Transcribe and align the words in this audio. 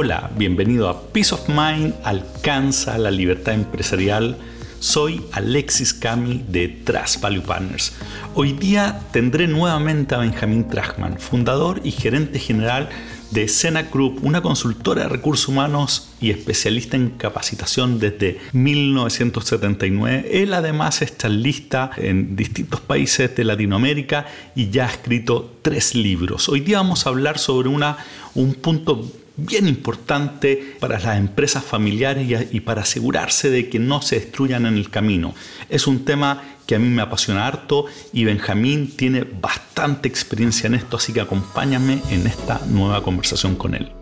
Hola, 0.00 0.30
bienvenido 0.36 0.88
a 0.88 1.08
Peace 1.08 1.34
of 1.34 1.48
Mind, 1.48 1.92
alcanza 2.04 2.96
la 2.98 3.10
libertad 3.10 3.54
empresarial. 3.54 4.38
Soy 4.78 5.20
Alexis 5.32 5.92
Cami 5.92 6.44
de 6.46 6.68
Trust 6.68 7.20
Value 7.20 7.42
Partners. 7.42 7.94
Hoy 8.36 8.52
día 8.52 9.00
tendré 9.10 9.48
nuevamente 9.48 10.14
a 10.14 10.18
Benjamín 10.18 10.68
Trachman, 10.68 11.18
fundador 11.18 11.80
y 11.82 11.90
gerente 11.90 12.38
general 12.38 12.88
de 13.32 13.48
Sena 13.48 13.82
Group, 13.92 14.20
una 14.22 14.40
consultora 14.40 15.02
de 15.02 15.08
recursos 15.08 15.48
humanos 15.48 16.10
y 16.20 16.30
especialista 16.30 16.96
en 16.96 17.10
capacitación 17.10 17.98
desde 17.98 18.38
1979. 18.52 20.28
Él 20.30 20.54
además 20.54 21.02
está 21.02 21.28
lista 21.28 21.90
en 21.96 22.36
distintos 22.36 22.80
países 22.80 23.34
de 23.34 23.42
Latinoamérica 23.42 24.26
y 24.54 24.70
ya 24.70 24.86
ha 24.86 24.90
escrito 24.90 25.56
tres 25.60 25.96
libros. 25.96 26.48
Hoy 26.48 26.60
día 26.60 26.76
vamos 26.76 27.04
a 27.04 27.08
hablar 27.08 27.40
sobre 27.40 27.68
una, 27.68 27.96
un 28.36 28.54
punto 28.54 29.04
bien 29.38 29.68
importante 29.68 30.74
para 30.80 30.98
las 30.98 31.16
empresas 31.16 31.64
familiares 31.64 32.48
y, 32.50 32.60
para 32.60 32.82
asegurarse 32.82 33.50
de 33.50 33.70
que 33.70 33.78
no 33.78 34.02
se 34.02 34.16
destruyan 34.16 34.66
en 34.66 34.76
el 34.76 34.90
camino. 34.90 35.32
Es 35.68 35.86
un 35.86 36.04
tema 36.04 36.42
que 36.66 36.74
a 36.74 36.78
mí 36.80 36.88
me 36.88 37.02
apasiona 37.02 37.46
harto 37.46 37.86
y 38.12 38.24
Benjamín 38.24 38.96
tiene 38.96 39.22
bastante 39.22 40.08
experiencia 40.08 40.66
en 40.66 40.74
esto, 40.74 40.96
así 40.96 41.12
que 41.12 41.20
acompáñame 41.20 42.02
en 42.10 42.26
esta 42.26 42.60
nueva 42.66 43.02
conversación 43.02 43.54
con 43.54 43.74
él. 43.74 43.92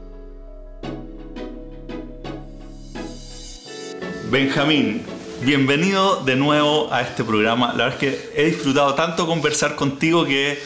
Benjamín, 4.30 5.02
bienvenido 5.44 6.24
de 6.24 6.34
nuevo 6.34 6.92
a 6.92 7.02
este 7.02 7.24
programa. 7.24 7.74
La 7.74 7.84
verdad 7.84 8.02
es 8.02 8.10
que 8.10 8.30
he 8.34 8.46
disfrutado 8.46 8.94
tanto 8.94 9.26
conversar 9.26 9.76
contigo 9.76 10.24
que 10.24 10.58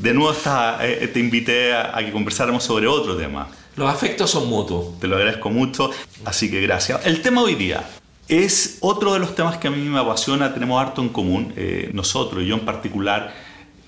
de 0.00 0.12
nuevo 0.12 0.36
eh, 0.80 1.08
te 1.12 1.20
invité 1.20 1.72
a 1.72 1.96
que 2.04 2.10
conversáramos 2.10 2.64
sobre 2.64 2.88
otro 2.88 3.16
tema. 3.16 3.48
Los 3.78 3.88
afectos 3.88 4.28
son 4.28 4.48
mutuos. 4.48 4.98
Te 4.98 5.06
lo 5.06 5.14
agradezco 5.14 5.50
mucho, 5.50 5.92
así 6.24 6.50
que 6.50 6.60
gracias. 6.60 7.06
El 7.06 7.22
tema 7.22 7.42
hoy 7.42 7.54
día 7.54 7.88
es 8.26 8.78
otro 8.80 9.12
de 9.12 9.20
los 9.20 9.36
temas 9.36 9.58
que 9.58 9.68
a 9.68 9.70
mí 9.70 9.88
me 9.88 10.00
apasiona, 10.00 10.52
tenemos 10.52 10.82
harto 10.82 11.00
en 11.00 11.10
común. 11.10 11.52
Eh, 11.54 11.88
nosotros, 11.92 12.44
yo 12.44 12.56
en 12.56 12.64
particular, 12.64 13.32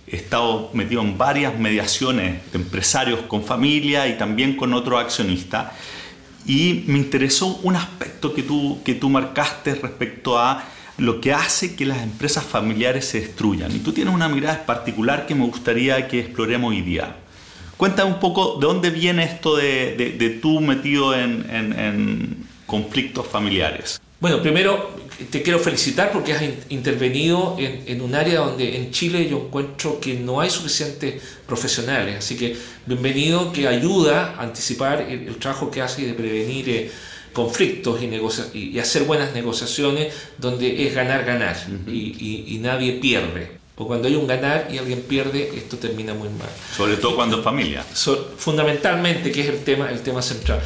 he 0.06 0.14
estado 0.14 0.70
metido 0.74 1.02
en 1.02 1.18
varias 1.18 1.58
mediaciones 1.58 2.40
de 2.52 2.58
empresarios 2.60 3.22
con 3.22 3.42
familia 3.42 4.06
y 4.06 4.16
también 4.16 4.54
con 4.54 4.74
otros 4.74 5.00
accionistas. 5.00 5.72
Y 6.46 6.84
me 6.86 6.98
interesó 6.98 7.58
un 7.64 7.74
aspecto 7.74 8.32
que 8.32 8.44
tú, 8.44 8.78
que 8.84 8.94
tú 8.94 9.10
marcaste 9.10 9.74
respecto 9.74 10.38
a 10.38 10.66
lo 10.98 11.20
que 11.20 11.32
hace 11.32 11.74
que 11.74 11.84
las 11.84 12.00
empresas 12.00 12.44
familiares 12.44 13.06
se 13.06 13.22
destruyan. 13.22 13.74
Y 13.74 13.80
tú 13.80 13.90
tienes 13.90 14.14
una 14.14 14.28
mirada 14.28 14.64
particular 14.66 15.26
que 15.26 15.34
me 15.34 15.46
gustaría 15.46 16.06
que 16.06 16.20
exploremos 16.20 16.70
hoy 16.70 16.82
día. 16.82 17.16
Cuéntame 17.80 18.10
un 18.10 18.20
poco 18.20 18.58
de 18.60 18.66
dónde 18.66 18.90
viene 18.90 19.24
esto 19.24 19.56
de, 19.56 20.14
de, 20.18 20.28
tú 20.28 20.60
metido 20.60 21.14
en, 21.14 22.46
conflictos 22.66 23.26
familiares. 23.26 23.98
Bueno, 24.20 24.42
primero 24.42 24.90
te 25.30 25.40
quiero 25.40 25.58
felicitar 25.58 26.12
porque 26.12 26.34
has 26.34 26.42
intervenido 26.68 27.56
en, 27.58 28.02
un 28.02 28.14
área 28.14 28.40
donde 28.40 28.76
en 28.76 28.90
Chile 28.90 29.26
yo 29.30 29.38
encuentro 29.46 29.98
que 29.98 30.12
no 30.12 30.42
hay 30.42 30.50
suficientes 30.50 31.22
profesionales. 31.46 32.16
Así 32.18 32.36
que 32.36 32.54
bienvenido 32.84 33.50
que 33.50 33.66
ayuda 33.66 34.34
a 34.36 34.42
anticipar 34.42 35.00
el, 35.00 35.36
trabajo 35.36 35.70
que 35.70 35.80
hace 35.80 36.04
de 36.04 36.12
prevenir 36.12 36.68
eh, 36.68 36.90
conflictos 37.32 37.98
y, 38.02 38.58
y, 38.58 38.78
hacer 38.78 39.04
buenas 39.04 39.32
negociaciones 39.32 40.12
donde 40.36 40.86
es 40.86 40.94
ganar, 40.94 41.24
ganar 41.24 41.56
y, 41.86 42.44
y 42.46 42.58
nadie 42.58 43.00
pierde. 43.00 43.59
Porque 43.80 43.88
cuando 43.88 44.08
hay 44.08 44.14
un 44.14 44.26
ganar 44.26 44.68
y 44.70 44.76
alguien 44.76 45.00
pierde, 45.00 45.52
esto 45.56 45.78
termina 45.78 46.12
muy 46.12 46.28
mal. 46.28 46.50
Sobre 46.76 46.98
todo 46.98 47.16
cuando 47.16 47.38
es 47.38 47.42
familia. 47.42 47.82
fundamentalmente, 48.36 49.32
que 49.32 49.40
es 49.40 49.48
el 49.48 49.64
tema, 49.64 49.90
el 49.90 50.02
tema 50.02 50.20
central. 50.20 50.60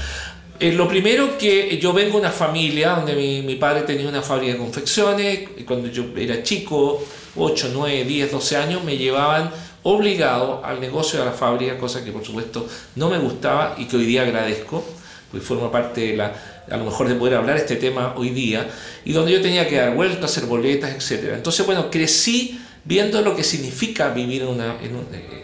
Eh, 0.59 0.73
lo 0.73 0.89
primero 0.89 1.39
que 1.39 1.79
yo 1.79 1.93
vengo 1.93 2.15
de 2.15 2.19
una 2.19 2.33
familia 2.33 2.97
donde 2.97 3.15
mi, 3.15 3.43
mi, 3.43 3.55
padre 3.55 3.83
tenía 3.83 4.09
una 4.09 4.21
fábrica 4.21 4.55
de 4.55 4.59
confecciones, 4.59 5.49
y 5.57 5.63
cuando 5.63 5.87
yo 5.91 6.07
era 6.17 6.43
chico, 6.43 7.05
8, 7.37 7.71
9, 7.73 8.03
10, 8.03 8.33
12 8.33 8.57
años, 8.57 8.83
me 8.83 8.97
llevaban 8.97 9.49
obligado 9.85 10.65
al 10.65 10.81
negocio 10.81 11.21
de 11.21 11.27
la 11.27 11.33
fábrica, 11.33 11.79
cosa 11.79 12.05
que 12.05 12.11
por 12.11 12.25
supuesto 12.25 12.67
no 12.97 13.09
me 13.11 13.19
gustaba 13.19 13.77
y 13.79 13.85
que 13.85 13.97
hoy 13.97 14.07
día 14.07 14.23
agradezco, 14.23 14.85
porque 15.31 15.47
forma 15.47 15.71
parte 15.71 16.01
de 16.01 16.17
la, 16.17 16.35
a 16.69 16.77
lo 16.77 16.87
mejor 16.87 17.07
de 17.07 17.15
poder 17.15 17.35
hablar 17.35 17.59
este 17.59 17.77
tema 17.77 18.15
hoy 18.17 18.31
día, 18.31 18.69
y 19.05 19.13
donde 19.13 19.31
yo 19.31 19.41
tenía 19.41 19.69
que 19.69 19.77
dar 19.77 19.95
vueltas, 19.95 20.33
hacer 20.33 20.47
boletas, 20.47 20.91
etc. 20.91 21.35
Entonces, 21.35 21.65
bueno, 21.65 21.93
crecí 21.93 22.61
viendo 22.85 23.23
lo 23.23 23.35
que 23.35 23.45
significa 23.45 24.11
vivir 24.11 24.43
en, 24.43 24.49
un, 24.49 24.61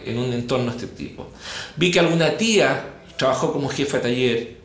en, 0.05 0.17
un, 0.17 0.33
entorno 0.33 0.71
de 0.71 0.77
este 0.77 0.87
tipo. 0.87 1.29
Vi 1.75 1.91
que 1.91 1.99
alguna 1.99 2.37
tía 2.37 2.85
trabajó 3.17 3.51
como 3.51 3.69
jefa 3.69 3.97
de 3.97 4.03
taller, 4.03 4.55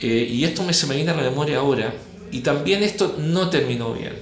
eh, 0.00 0.28
y 0.30 0.44
esto 0.44 0.62
me, 0.62 0.72
se 0.72 0.86
me 0.86 0.94
viene 0.94 1.10
a 1.10 1.16
la 1.16 1.22
memoria 1.22 1.58
ahora, 1.58 1.92
y 2.30 2.40
también 2.40 2.82
esto 2.82 3.16
no 3.18 3.48
terminó 3.48 3.94
bien. 3.94 4.12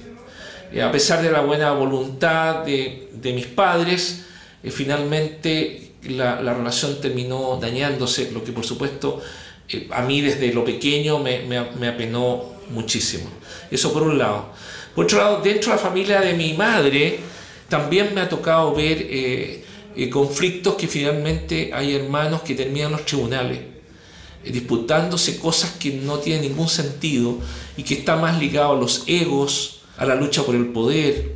Eh, 0.71 0.81
a 0.81 0.91
pesar 0.91 1.21
de 1.21 1.31
la 1.31 1.41
buena 1.41 1.71
voluntad 1.71 2.63
de, 2.63 3.09
de 3.13 3.33
mis 3.33 3.45
padres, 3.47 4.25
eh, 4.63 4.71
finalmente 4.71 5.91
la, 6.03 6.41
la, 6.41 6.53
relación 6.53 7.01
terminó 7.01 7.57
dañándose, 7.61 8.31
lo 8.31 8.43
que 8.43 8.51
por 8.51 8.65
supuesto 8.65 9.21
a 9.91 10.01
mí 10.03 10.21
desde 10.21 10.53
lo 10.53 10.63
pequeño 10.63 11.19
me, 11.19 11.41
me, 11.41 11.61
me 11.71 11.89
apenó 11.89 12.53
muchísimo. 12.69 13.29
Eso 13.69 13.91
por 13.91 14.03
un 14.03 14.17
lado. 14.17 14.49
Por 14.95 15.05
otro 15.05 15.19
lado, 15.19 15.41
dentro 15.41 15.71
de 15.71 15.77
la 15.77 15.83
familia 15.83 16.21
de 16.21 16.33
mi 16.33 16.53
madre, 16.53 17.19
también 17.69 18.13
me 18.13 18.21
ha 18.21 18.29
tocado 18.29 18.73
ver 18.73 19.05
eh, 19.09 19.63
eh, 19.95 20.09
conflictos 20.09 20.75
que 20.75 20.87
finalmente 20.87 21.71
hay 21.73 21.95
hermanos 21.95 22.41
que 22.41 22.55
terminan 22.55 22.91
los 22.91 23.05
tribunales 23.05 23.59
eh, 24.43 24.51
disputándose 24.51 25.37
cosas 25.37 25.71
que 25.71 25.91
no 25.91 26.19
tienen 26.19 26.43
ningún 26.43 26.69
sentido 26.69 27.39
y 27.75 27.83
que 27.83 27.95
está 27.95 28.15
más 28.15 28.39
ligado 28.39 28.73
a 28.73 28.75
los 28.75 29.03
egos, 29.07 29.81
a 29.97 30.05
la 30.05 30.15
lucha 30.15 30.43
por 30.43 30.55
el 30.55 30.67
poder, 30.67 31.35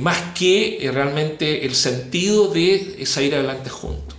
más 0.00 0.18
que 0.34 0.90
realmente 0.92 1.64
el 1.64 1.74
sentido 1.74 2.48
de 2.48 3.06
salir 3.06 3.34
adelante 3.34 3.70
juntos. 3.70 4.16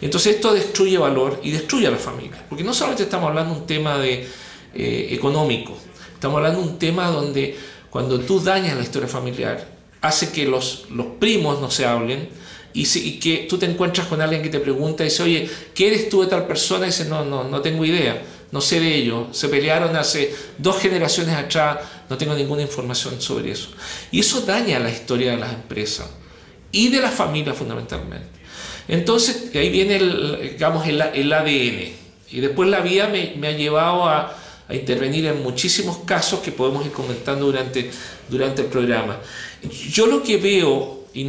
Entonces 0.00 0.36
esto 0.36 0.54
destruye 0.54 0.96
valor 0.96 1.40
y 1.42 1.50
destruye 1.50 1.88
a 1.88 1.90
la 1.90 1.96
familia, 1.96 2.44
porque 2.48 2.62
no 2.62 2.72
solamente 2.72 3.02
estamos 3.02 3.28
hablando 3.28 3.54
de 3.54 3.60
un 3.60 3.66
tema 3.66 3.98
de, 3.98 4.28
económico, 4.74 5.76
estamos 6.14 6.36
hablando 6.36 6.60
de 6.60 6.68
un 6.68 6.78
tema 6.78 7.08
donde 7.08 7.56
cuando 7.90 8.20
tú 8.20 8.40
dañas 8.40 8.76
la 8.76 8.82
historia 8.82 9.08
familiar, 9.08 9.66
hace 10.02 10.32
que 10.32 10.44
los, 10.44 10.86
los 10.90 11.06
primos 11.18 11.60
no 11.60 11.70
se 11.70 11.86
hablen 11.86 12.28
y, 12.74 13.20
que 13.20 13.46
tú 13.48 13.58
te 13.58 13.66
encuentras 13.66 14.06
con 14.06 14.20
alguien 14.20 14.42
que 14.42 14.48
te 14.48 14.60
pregunta 14.60 15.02
y 15.04 15.06
dice, 15.06 15.22
oye, 15.22 15.50
¿qué 15.74 15.88
eres 15.88 16.08
tú 16.08 16.22
de 16.22 16.28
tal 16.28 16.46
persona? 16.46 16.86
Y 16.86 16.90
dice, 16.90 17.04
no, 17.04 17.24
no, 17.24 17.44
no 17.44 17.60
tengo 17.60 17.84
idea, 17.84 18.22
no 18.50 18.60
sé 18.60 18.80
de 18.80 18.94
ello, 18.94 19.28
se 19.30 19.48
pelearon 19.48 19.94
hace 19.96 20.34
dos 20.58 20.78
generaciones 20.78 21.34
atrás, 21.34 21.78
no 22.10 22.16
tengo 22.16 22.34
ninguna 22.34 22.62
información 22.62 23.20
sobre 23.20 23.52
eso. 23.52 23.68
Y 24.10 24.20
eso 24.20 24.40
daña 24.40 24.78
la 24.78 24.90
historia 24.90 25.32
de 25.32 25.36
las 25.36 25.52
empresas 25.52 26.08
y 26.72 26.88
de 26.88 27.00
las 27.00 27.14
familias 27.14 27.56
fundamentalmente. 27.56 28.40
Entonces, 28.88 29.50
ahí 29.54 29.70
viene 29.70 29.96
el, 29.96 30.50
digamos, 30.52 30.86
el, 30.88 31.00
el 31.00 31.32
ADN. 31.32 31.92
Y 32.30 32.40
después 32.40 32.68
la 32.68 32.80
vida 32.80 33.08
me, 33.08 33.34
me 33.36 33.48
ha 33.48 33.52
llevado 33.52 34.08
a, 34.08 34.36
a 34.68 34.74
intervenir 34.74 35.26
en 35.26 35.42
muchísimos 35.42 35.98
casos 35.98 36.40
que 36.40 36.52
podemos 36.52 36.84
ir 36.86 36.92
comentando 36.92 37.46
durante, 37.46 37.90
durante 38.28 38.62
el 38.62 38.68
programa. 38.68 39.18
Yo 39.90 40.06
lo 40.06 40.22
que 40.22 40.36
veo, 40.38 41.06
y 41.14 41.24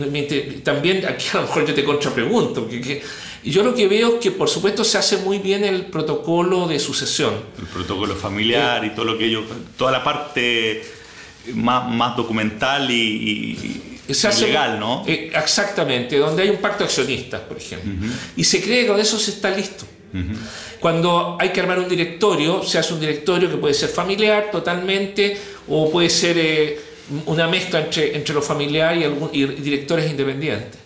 también 0.64 1.06
aquí 1.06 1.26
a 1.34 1.38
lo 1.38 1.42
mejor 1.44 1.66
yo 1.66 1.74
te 1.74 1.84
contrapregunto, 1.84 2.68
que, 2.68 3.02
yo 3.44 3.64
lo 3.64 3.76
que 3.76 3.88
veo 3.88 4.16
es 4.16 4.22
que 4.22 4.32
por 4.32 4.50
supuesto 4.50 4.84
se 4.84 4.98
hace 4.98 5.18
muy 5.18 5.40
bien 5.40 5.64
el 5.64 5.88
protocolo 5.88 6.68
de 6.68 6.80
sucesión. 6.80 7.34
El 7.60 7.66
protocolo 7.66 8.16
familiar 8.16 8.86
y 8.86 8.92
todo 8.92 9.06
lo 9.06 9.18
que 9.18 9.30
yo, 9.30 9.44
toda 9.78 9.92
la 9.92 10.04
parte 10.04 10.84
más, 11.54 11.90
más 11.90 12.16
documental 12.16 12.90
y, 12.90 14.00
legal, 14.40 14.80
¿no? 14.80 15.04
Eh, 15.08 15.32
exactamente, 15.34 16.18
donde 16.18 16.44
hay 16.44 16.50
un 16.50 16.58
pacto 16.58 16.80
de 16.80 16.86
accionistas, 16.86 17.42
por 17.42 17.58
ejemplo. 17.58 18.10
Y 18.36 18.44
se 18.44 18.62
cree 18.62 18.82
que 18.82 18.88
con 18.88 19.00
eso 19.00 19.18
se 19.20 19.32
está 19.32 19.50
listo. 19.50 19.86
Cuando 20.80 21.38
hay 21.40 21.50
que 21.50 21.62
armar 21.62 21.80
un 21.80 21.90
directorio, 21.90 22.64
se 22.64 22.78
hace 22.78 22.94
un 22.94 23.00
directorio 23.00 23.50
que 23.50 23.58
puede 23.58 23.74
ser 23.74 23.90
familiar 23.90 24.50
totalmente 24.52 25.38
o 25.68 25.90
puede 25.90 26.10
ser 26.10 26.38
eh, 26.38 26.80
una 27.26 27.48
mezcla 27.48 27.80
entre, 27.80 28.16
entre 28.16 28.34
lo 28.34 28.42
familiar 28.42 28.96
y, 28.98 29.04
algún, 29.04 29.30
y, 29.34 29.46
directores 29.46 30.10
independientes. 30.10 30.80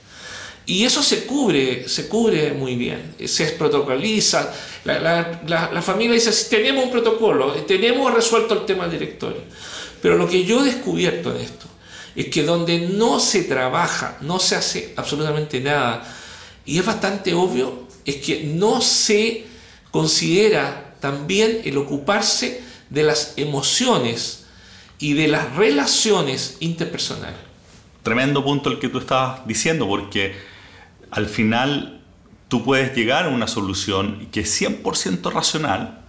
Y 0.66 0.84
eso 0.84 1.02
se 1.02 1.26
cubre, 1.26 1.88
se 1.88 2.08
cubre 2.10 2.52
muy 2.52 2.76
bien, 2.76 3.16
se 3.26 3.46
protocoliza. 3.52 4.54
La, 4.84 5.40
la, 5.48 5.82
familia 5.82 6.14
dice, 6.14 6.32
tenemos 6.50 6.84
un 6.84 6.92
protocolo, 6.92 7.54
tenemos 7.66 8.14
resuelto 8.14 8.54
el 8.54 8.66
tema 8.66 8.88
del 8.88 9.00
directorio. 9.00 9.44
Pero 10.02 10.18
lo 10.18 10.28
que 10.28 10.44
yo 10.44 10.62
he 10.62 10.66
descubierto 10.66 11.34
en 11.34 11.42
esto 11.42 11.68
es 12.16 12.28
que 12.28 12.44
donde 12.44 12.80
no 12.80 13.20
se 13.20 13.44
trabaja, 13.44 14.18
no 14.22 14.40
se 14.40 14.56
hace 14.56 14.94
absolutamente 14.98 15.62
nada, 15.62 16.04
y 16.66 16.80
es 16.80 16.86
bastante 16.86 17.34
obvio, 17.34 17.87
es 18.08 18.16
que 18.18 18.44
no 18.44 18.82
se 18.82 19.46
considera 19.92 20.96
también 21.00 21.62
el 21.66 21.78
ocuparse 21.78 22.64
de 22.90 23.04
las 23.04 23.34
emociones 23.38 24.46
y 25.00 25.14
de 25.14 25.28
las 25.28 25.56
relaciones 25.56 26.58
interpersonales. 26.60 27.40
Tremendo 28.02 28.44
punto 28.44 28.72
el 28.72 28.80
que 28.80 28.90
tú 28.90 29.00
estabas 29.00 29.46
diciendo, 29.46 29.88
porque 29.88 30.36
al 31.12 31.28
final 31.28 32.02
tú 32.48 32.64
puedes 32.64 32.96
llegar 32.96 33.26
a 33.26 33.30
una 33.30 33.48
solución 33.48 34.28
que 34.32 34.42
es 34.42 34.62
100% 34.62 35.32
racional, 35.32 36.02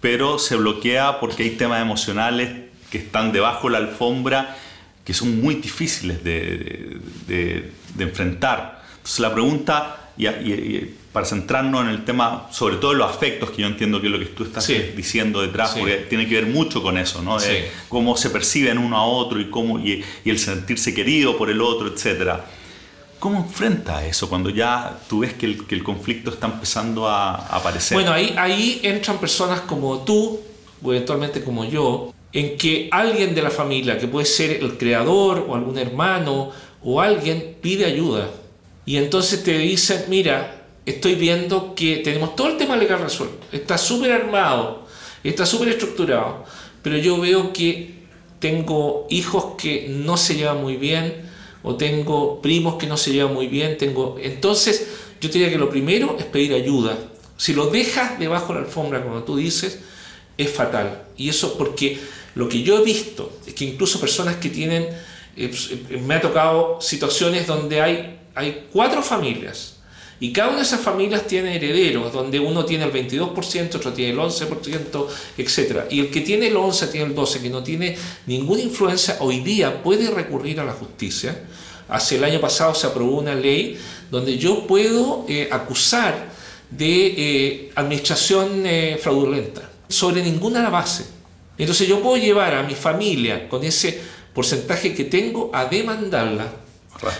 pero 0.00 0.38
se 0.38 0.56
bloquea 0.56 1.18
porque 1.20 1.42
hay 1.44 1.50
temas 1.50 1.82
emocionales 1.82 2.70
que 2.90 2.98
están 2.98 3.32
debajo 3.32 3.68
de 3.68 3.72
la 3.72 3.78
alfombra 3.78 4.56
que 5.04 5.14
son 5.14 5.40
muy 5.40 5.56
difíciles 5.56 6.22
de, 6.22 7.00
de, 7.26 7.72
enfrentar. 7.98 8.82
Entonces 8.98 9.20
la 9.20 9.32
pregunta, 9.32 10.09
y, 10.26 10.96
para 11.12 11.26
centrarnos 11.26 11.82
en 11.82 11.88
el 11.88 12.04
tema, 12.04 12.48
sobre 12.52 12.76
todo 12.76 12.94
los 12.94 13.10
afectos, 13.10 13.50
que 13.50 13.62
yo 13.62 13.68
entiendo 13.68 14.00
que 14.00 14.06
es 14.06 14.12
lo 14.12 14.18
que 14.18 14.26
tú 14.26 14.44
estás 14.44 14.66
diciendo 14.96 15.42
detrás, 15.42 15.74
porque 15.76 15.96
tiene 16.08 16.28
que 16.28 16.34
ver 16.36 16.46
mucho 16.46 16.82
con 16.82 16.98
eso, 16.98 17.22
¿no? 17.22 17.38
De 17.38 17.70
cómo 17.88 18.16
se 18.16 18.30
perciben 18.30 18.78
uno 18.78 18.96
a 18.96 19.04
otro 19.04 19.40
y, 19.40 19.50
cómo, 19.50 19.78
y, 19.78 20.04
el 20.24 20.38
sentirse 20.38 20.94
querido 20.94 21.36
por 21.36 21.50
el 21.50 21.60
otro, 21.60 21.88
etc. 21.88 22.40
¿Cómo 23.18 23.38
enfrenta 23.38 24.06
eso 24.06 24.28
cuando 24.28 24.50
ya 24.50 24.98
tú 25.08 25.20
ves 25.20 25.34
que 25.34 25.46
el, 25.46 25.66
que 25.66 25.74
el 25.74 25.82
conflicto 25.82 26.30
está 26.30 26.46
empezando 26.46 27.08
a, 27.08 27.34
a, 27.34 27.56
aparecer? 27.56 27.96
Bueno, 27.96 28.12
ahí, 28.12 28.34
ahí 28.38 28.80
entran 28.82 29.18
personas 29.18 29.60
como 29.62 30.00
tú, 30.04 30.40
o 30.82 30.92
eventualmente 30.92 31.42
como 31.42 31.64
yo, 31.64 32.14
en 32.32 32.56
que 32.56 32.88
alguien 32.92 33.34
de 33.34 33.42
la 33.42 33.50
familia, 33.50 33.98
que 33.98 34.06
puede 34.06 34.26
ser 34.26 34.62
el 34.62 34.78
creador 34.78 35.44
o 35.48 35.54
algún 35.54 35.76
hermano 35.78 36.50
o 36.82 37.00
alguien, 37.00 37.56
pide 37.60 37.84
ayuda. 37.84 38.30
Y 38.86 38.96
entonces 38.96 39.42
te 39.42 39.56
dicen, 39.58 40.04
mira, 40.08 40.64
estoy 40.86 41.14
viendo 41.14 41.74
que 41.74 41.98
tenemos 41.98 42.34
todo 42.34 42.48
el 42.48 42.56
tema 42.56 42.76
legal 42.76 43.00
resuelto, 43.00 43.46
está 43.52 43.78
súper 43.78 44.12
armado, 44.12 44.86
está 45.22 45.46
súper 45.46 45.68
estructurado, 45.68 46.44
pero 46.82 46.96
yo 46.96 47.20
veo 47.20 47.52
que 47.52 48.00
tengo 48.38 49.06
hijos 49.10 49.54
que 49.58 49.88
no 49.88 50.16
se 50.16 50.34
llevan 50.34 50.60
muy 50.62 50.76
bien, 50.76 51.30
o 51.62 51.76
tengo 51.76 52.40
primos 52.40 52.76
que 52.76 52.86
no 52.86 52.96
se 52.96 53.12
llevan 53.12 53.34
muy 53.34 53.46
bien, 53.46 53.76
tengo... 53.76 54.16
Entonces, 54.20 54.88
yo 55.20 55.28
diría 55.28 55.50
que 55.50 55.58
lo 55.58 55.68
primero 55.68 56.16
es 56.18 56.24
pedir 56.24 56.54
ayuda. 56.54 56.98
Si 57.36 57.52
lo 57.52 57.66
dejas 57.66 58.18
debajo 58.18 58.54
de 58.54 58.60
la 58.60 58.66
alfombra, 58.66 59.02
como 59.02 59.22
tú 59.24 59.36
dices, 59.36 59.80
es 60.38 60.50
fatal. 60.50 61.02
Y 61.16 61.28
eso 61.28 61.58
porque 61.58 61.98
lo 62.34 62.48
que 62.48 62.62
yo 62.62 62.78
he 62.78 62.84
visto 62.84 63.32
es 63.46 63.54
que 63.54 63.66
incluso 63.66 64.00
personas 64.00 64.36
que 64.36 64.48
tienen, 64.48 64.88
eh, 65.36 65.48
pues, 65.48 65.70
eh, 65.70 65.98
me 65.98 66.14
ha 66.14 66.20
tocado 66.20 66.80
situaciones 66.80 67.46
donde 67.46 67.82
hay, 67.82 68.19
hay 68.34 68.66
cuatro 68.72 69.02
familias 69.02 69.80
y 70.22 70.34
cada 70.34 70.48
una 70.48 70.58
de 70.58 70.64
esas 70.64 70.82
familias 70.82 71.26
tiene 71.26 71.56
herederos, 71.56 72.12
donde 72.12 72.38
uno 72.38 72.66
tiene 72.66 72.84
el 72.84 72.92
22%, 72.92 73.74
otro 73.76 73.92
tiene 73.94 74.12
el 74.12 74.18
11%, 74.18 75.06
etc. 75.38 75.84
Y 75.88 76.00
el 76.00 76.10
que 76.10 76.20
tiene 76.20 76.48
el 76.48 76.56
11, 76.56 76.88
tiene 76.88 77.06
el 77.06 77.14
12, 77.14 77.40
que 77.40 77.48
no 77.48 77.62
tiene 77.62 77.96
ninguna 78.26 78.60
influencia, 78.60 79.16
hoy 79.20 79.40
día 79.40 79.82
puede 79.82 80.10
recurrir 80.10 80.60
a 80.60 80.64
la 80.64 80.72
justicia. 80.72 81.42
Hace 81.88 82.16
el 82.16 82.24
año 82.24 82.38
pasado 82.38 82.74
se 82.74 82.86
aprobó 82.86 83.18
una 83.18 83.34
ley 83.34 83.78
donde 84.10 84.36
yo 84.36 84.66
puedo 84.66 85.24
eh, 85.26 85.48
acusar 85.50 86.28
de 86.70 87.72
administración 87.74 88.62
fraudulenta 89.00 89.70
sobre 89.88 90.22
ninguna 90.22 90.68
base. 90.68 91.06
Entonces 91.56 91.88
yo 91.88 92.00
puedo 92.00 92.18
llevar 92.18 92.54
a 92.54 92.62
mi 92.62 92.74
familia 92.74 93.48
con 93.48 93.64
ese 93.64 93.98
porcentaje 94.34 94.94
que 94.94 95.04
tengo 95.04 95.50
a 95.54 95.64
demandarla 95.64 96.52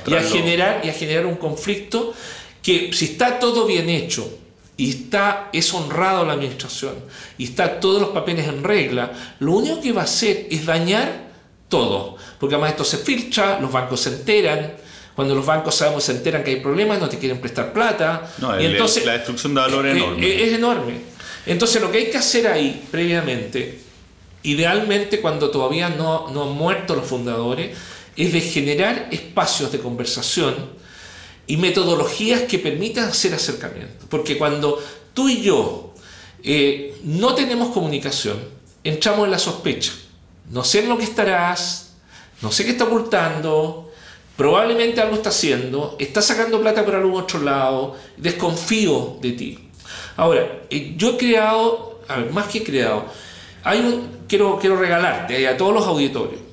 y 0.06 0.14
a, 0.14 0.22
generar, 0.22 0.80
y 0.84 0.88
a 0.88 0.92
generar 0.92 1.26
un 1.26 1.36
conflicto 1.36 2.14
que 2.62 2.92
si 2.92 3.06
está 3.06 3.38
todo 3.38 3.66
bien 3.66 3.88
hecho 3.88 4.38
y 4.76 4.90
está, 4.90 5.48
es 5.52 5.72
honrado 5.74 6.24
la 6.24 6.34
administración 6.34 6.94
y 7.38 7.44
está 7.44 7.80
todos 7.80 8.00
los 8.00 8.10
papeles 8.10 8.48
en 8.48 8.64
regla, 8.64 9.12
lo 9.40 9.52
único 9.52 9.80
que 9.80 9.92
va 9.92 10.02
a 10.02 10.04
hacer 10.04 10.46
es 10.50 10.66
dañar 10.66 11.30
todo. 11.68 12.16
Porque 12.38 12.54
además 12.54 12.72
esto 12.72 12.84
se 12.84 12.98
filtra, 12.98 13.60
los 13.60 13.70
bancos 13.70 14.00
se 14.00 14.10
enteran, 14.10 14.74
cuando 15.14 15.34
los 15.34 15.44
bancos 15.44 15.74
sabemos 15.74 16.04
se 16.04 16.12
enteran 16.12 16.42
que 16.42 16.50
hay 16.50 16.60
problemas, 16.60 16.98
no 16.98 17.08
te 17.08 17.18
quieren 17.18 17.40
prestar 17.40 17.72
plata. 17.72 18.30
y 18.58 18.64
entonces, 18.64 19.04
la 19.04 19.12
destrucción 19.12 19.54
de 19.54 19.60
valor 19.60 19.86
es, 19.86 19.96
enorme. 19.96 20.44
es 20.44 20.52
enorme. 20.52 20.94
Entonces 21.46 21.80
lo 21.80 21.90
que 21.90 21.98
hay 21.98 22.10
que 22.10 22.18
hacer 22.18 22.46
ahí 22.46 22.86
previamente 22.90 23.90
idealmente 24.42 25.20
cuando 25.20 25.50
todavía 25.50 25.88
no, 25.90 26.30
no 26.30 26.44
han 26.44 26.52
muerto 26.52 26.94
los 26.94 27.06
fundadores, 27.06 27.76
es 28.20 28.32
de 28.34 28.40
generar 28.40 29.08
espacios 29.10 29.72
de 29.72 29.78
conversación 29.78 30.54
y 31.46 31.56
metodologías 31.56 32.42
que 32.42 32.58
permitan 32.58 33.08
hacer 33.08 33.32
acercamiento. 33.32 34.04
Porque 34.08 34.36
cuando 34.36 34.78
tú 35.14 35.28
y 35.28 35.40
yo 35.40 35.94
eh, 36.42 36.98
no 37.04 37.34
tenemos 37.34 37.70
comunicación, 37.70 38.38
entramos 38.84 39.24
en 39.24 39.30
la 39.30 39.38
sospecha. 39.38 39.92
No 40.50 40.64
sé 40.64 40.80
en 40.80 40.90
lo 40.90 40.98
que 40.98 41.04
estarás, 41.04 41.94
no 42.42 42.52
sé 42.52 42.64
qué 42.64 42.72
está 42.72 42.84
ocultando, 42.84 43.90
probablemente 44.36 45.00
algo 45.00 45.16
está 45.16 45.30
haciendo, 45.30 45.96
está 45.98 46.20
sacando 46.20 46.60
plata 46.60 46.84
por 46.84 46.96
algún 46.96 47.20
otro 47.20 47.40
lado, 47.40 47.96
desconfío 48.18 49.16
de 49.22 49.32
ti. 49.32 49.58
Ahora, 50.16 50.60
eh, 50.68 50.94
yo 50.96 51.12
he 51.12 51.16
creado, 51.16 52.02
a 52.06 52.18
ver, 52.18 52.32
más 52.32 52.48
que 52.48 52.58
he 52.58 52.64
creado, 52.64 53.06
quiero, 54.28 54.58
quiero 54.60 54.76
regalarte 54.76 55.48
a 55.48 55.56
todos 55.56 55.72
los 55.72 55.86
auditorios. 55.86 56.49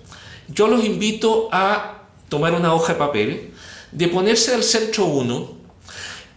Yo 0.48 0.68
los 0.68 0.84
invito 0.86 1.50
a 1.52 2.04
tomar 2.30 2.54
una 2.54 2.74
hoja 2.74 2.94
de 2.94 3.00
papel, 3.00 3.54
de 3.92 4.08
ponerse 4.08 4.54
al 4.54 4.64
centro 4.64 5.06
uno 5.06 5.58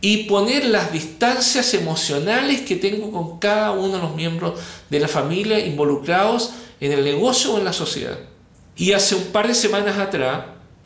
y 0.01 0.25
poner 0.25 0.65
las 0.65 0.93
distancias 0.93 1.75
emocionales 1.75 2.63
que 2.63 2.77
tengo 2.77 3.11
con 3.11 3.39
cada 3.39 3.73
uno 3.73 3.97
de 3.97 4.03
los 4.03 4.15
miembros 4.15 4.59
de 4.89 5.01
la 5.01 5.09
familia 5.09 5.59
involucrados 5.59 6.53
en 6.81 6.93
el 6.93 7.05
negocio 7.05 7.55
o 7.55 7.59
en 7.59 7.65
la 7.65 7.73
sociedad. 7.73 8.19
Y 8.77 8.93
hace 8.93 9.15
un 9.15 9.25
par 9.25 9.47
de 9.47 9.55
semanas 9.55 9.99
atrás 9.99 10.45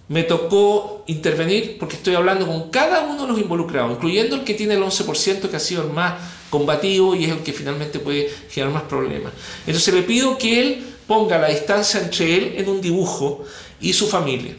me 0.09 0.23
tocó 0.25 1.05
intervenir 1.07 1.79
porque 1.79 1.97
estoy 1.97 2.15
hablando 2.15 2.47
con 2.47 2.71
cada 2.71 3.05
uno 3.05 3.23
de 3.23 3.29
los 3.29 3.41
involucrados, 3.41 3.93
incluyendo 3.93 4.37
el 4.37 4.45
que 4.45 4.55
tiene 4.55 4.75
el 4.75 4.83
11% 4.83 5.49
que 5.49 5.57
ha 5.57 5.61
sido 5.61 5.83
el 5.83 5.91
más 5.91 6.15
combativo 6.51 7.15
y 7.15 7.25
es 7.25 7.31
el 7.31 7.39
que 7.39 7.53
finalmente 7.53 8.01
puede 8.01 8.29
generar 8.51 8.75
más 8.75 8.83
problemas. 8.85 9.33
Entonces 9.67 9.95
le 9.95 10.03
pido 10.03 10.37
que 10.37 10.61
él 10.61 10.94
ponga 11.07 11.39
la 11.39 11.49
distancia 11.49 12.01
entre 12.01 12.37
él 12.37 12.55
en 12.57 12.69
un 12.69 12.81
dibujo 12.81 13.45
y 13.81 13.93
su 13.93 14.07
familia. 14.07 14.55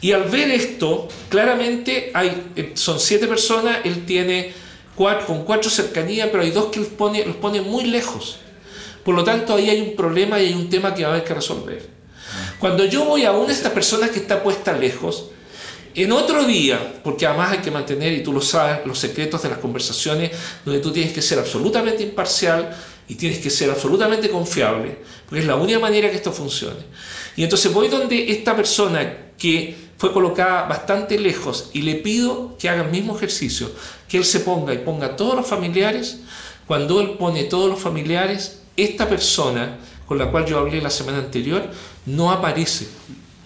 Y 0.00 0.12
al 0.12 0.24
ver 0.24 0.50
esto, 0.50 1.08
claramente 1.28 2.10
hay, 2.14 2.52
eh, 2.54 2.72
son 2.74 3.00
siete 3.00 3.26
personas, 3.26 3.78
él 3.84 4.04
tiene 4.04 4.52
cuatro, 4.94 5.26
con 5.26 5.44
cuatro 5.44 5.70
cercanías, 5.70 6.28
pero 6.30 6.42
hay 6.42 6.50
dos 6.50 6.66
que 6.66 6.80
los 6.80 6.88
pone, 6.88 7.24
los 7.24 7.36
pone 7.36 7.60
muy 7.60 7.84
lejos. 7.84 8.38
Por 9.04 9.14
lo 9.14 9.24
tanto, 9.24 9.54
ahí 9.54 9.70
hay 9.70 9.80
un 9.80 9.96
problema 9.96 10.40
y 10.40 10.46
hay 10.46 10.54
un 10.54 10.68
tema 10.68 10.94
que 10.94 11.02
va 11.02 11.10
a 11.10 11.12
haber 11.12 11.24
que 11.24 11.34
resolver. 11.34 11.88
Cuando 12.58 12.84
yo 12.84 13.04
voy 13.04 13.24
a 13.24 13.32
una 13.32 13.48
de 13.48 13.52
estas 13.52 13.72
personas 13.72 14.10
que 14.10 14.18
está 14.18 14.42
puesta 14.42 14.72
lejos, 14.72 15.30
en 15.94 16.12
otro 16.12 16.44
día, 16.44 17.00
porque 17.02 17.26
además 17.26 17.52
hay 17.52 17.58
que 17.58 17.70
mantener, 17.70 18.12
y 18.12 18.22
tú 18.22 18.32
lo 18.32 18.42
sabes, 18.42 18.84
los 18.84 18.98
secretos 18.98 19.42
de 19.42 19.48
las 19.48 19.58
conversaciones, 19.58 20.30
donde 20.64 20.80
tú 20.80 20.92
tienes 20.92 21.12
que 21.12 21.22
ser 21.22 21.38
absolutamente 21.38 22.02
imparcial 22.02 22.76
y 23.08 23.14
tienes 23.14 23.38
que 23.38 23.50
ser 23.50 23.70
absolutamente 23.70 24.30
confiable, 24.30 24.98
porque 25.26 25.40
es 25.40 25.46
la 25.46 25.56
única 25.56 25.78
manera 25.78 26.10
que 26.10 26.16
esto 26.16 26.32
funcione. 26.32 26.80
Y 27.36 27.44
entonces 27.44 27.72
voy 27.72 27.88
donde 27.88 28.30
esta 28.32 28.56
persona 28.56 29.32
que 29.38 29.76
fue 29.98 30.12
colocada 30.12 30.66
bastante 30.66 31.18
lejos 31.18 31.70
y 31.72 31.82
le 31.82 31.96
pido 31.96 32.56
que 32.58 32.68
haga 32.68 32.82
el 32.82 32.90
mismo 32.90 33.16
ejercicio, 33.16 33.70
que 34.08 34.18
él 34.18 34.24
se 34.24 34.40
ponga 34.40 34.74
y 34.74 34.78
ponga 34.78 35.06
a 35.06 35.16
todos 35.16 35.34
los 35.34 35.46
familiares, 35.46 36.20
cuando 36.66 37.00
él 37.00 37.10
pone 37.10 37.44
todos 37.44 37.70
los 37.70 37.80
familiares, 37.80 38.60
esta 38.76 39.08
persona 39.08 39.78
con 40.06 40.18
la 40.18 40.30
cual 40.30 40.46
yo 40.46 40.58
hablé 40.58 40.80
la 40.80 40.90
semana 40.90 41.18
anterior 41.18 41.68
no 42.06 42.30
aparece. 42.30 42.88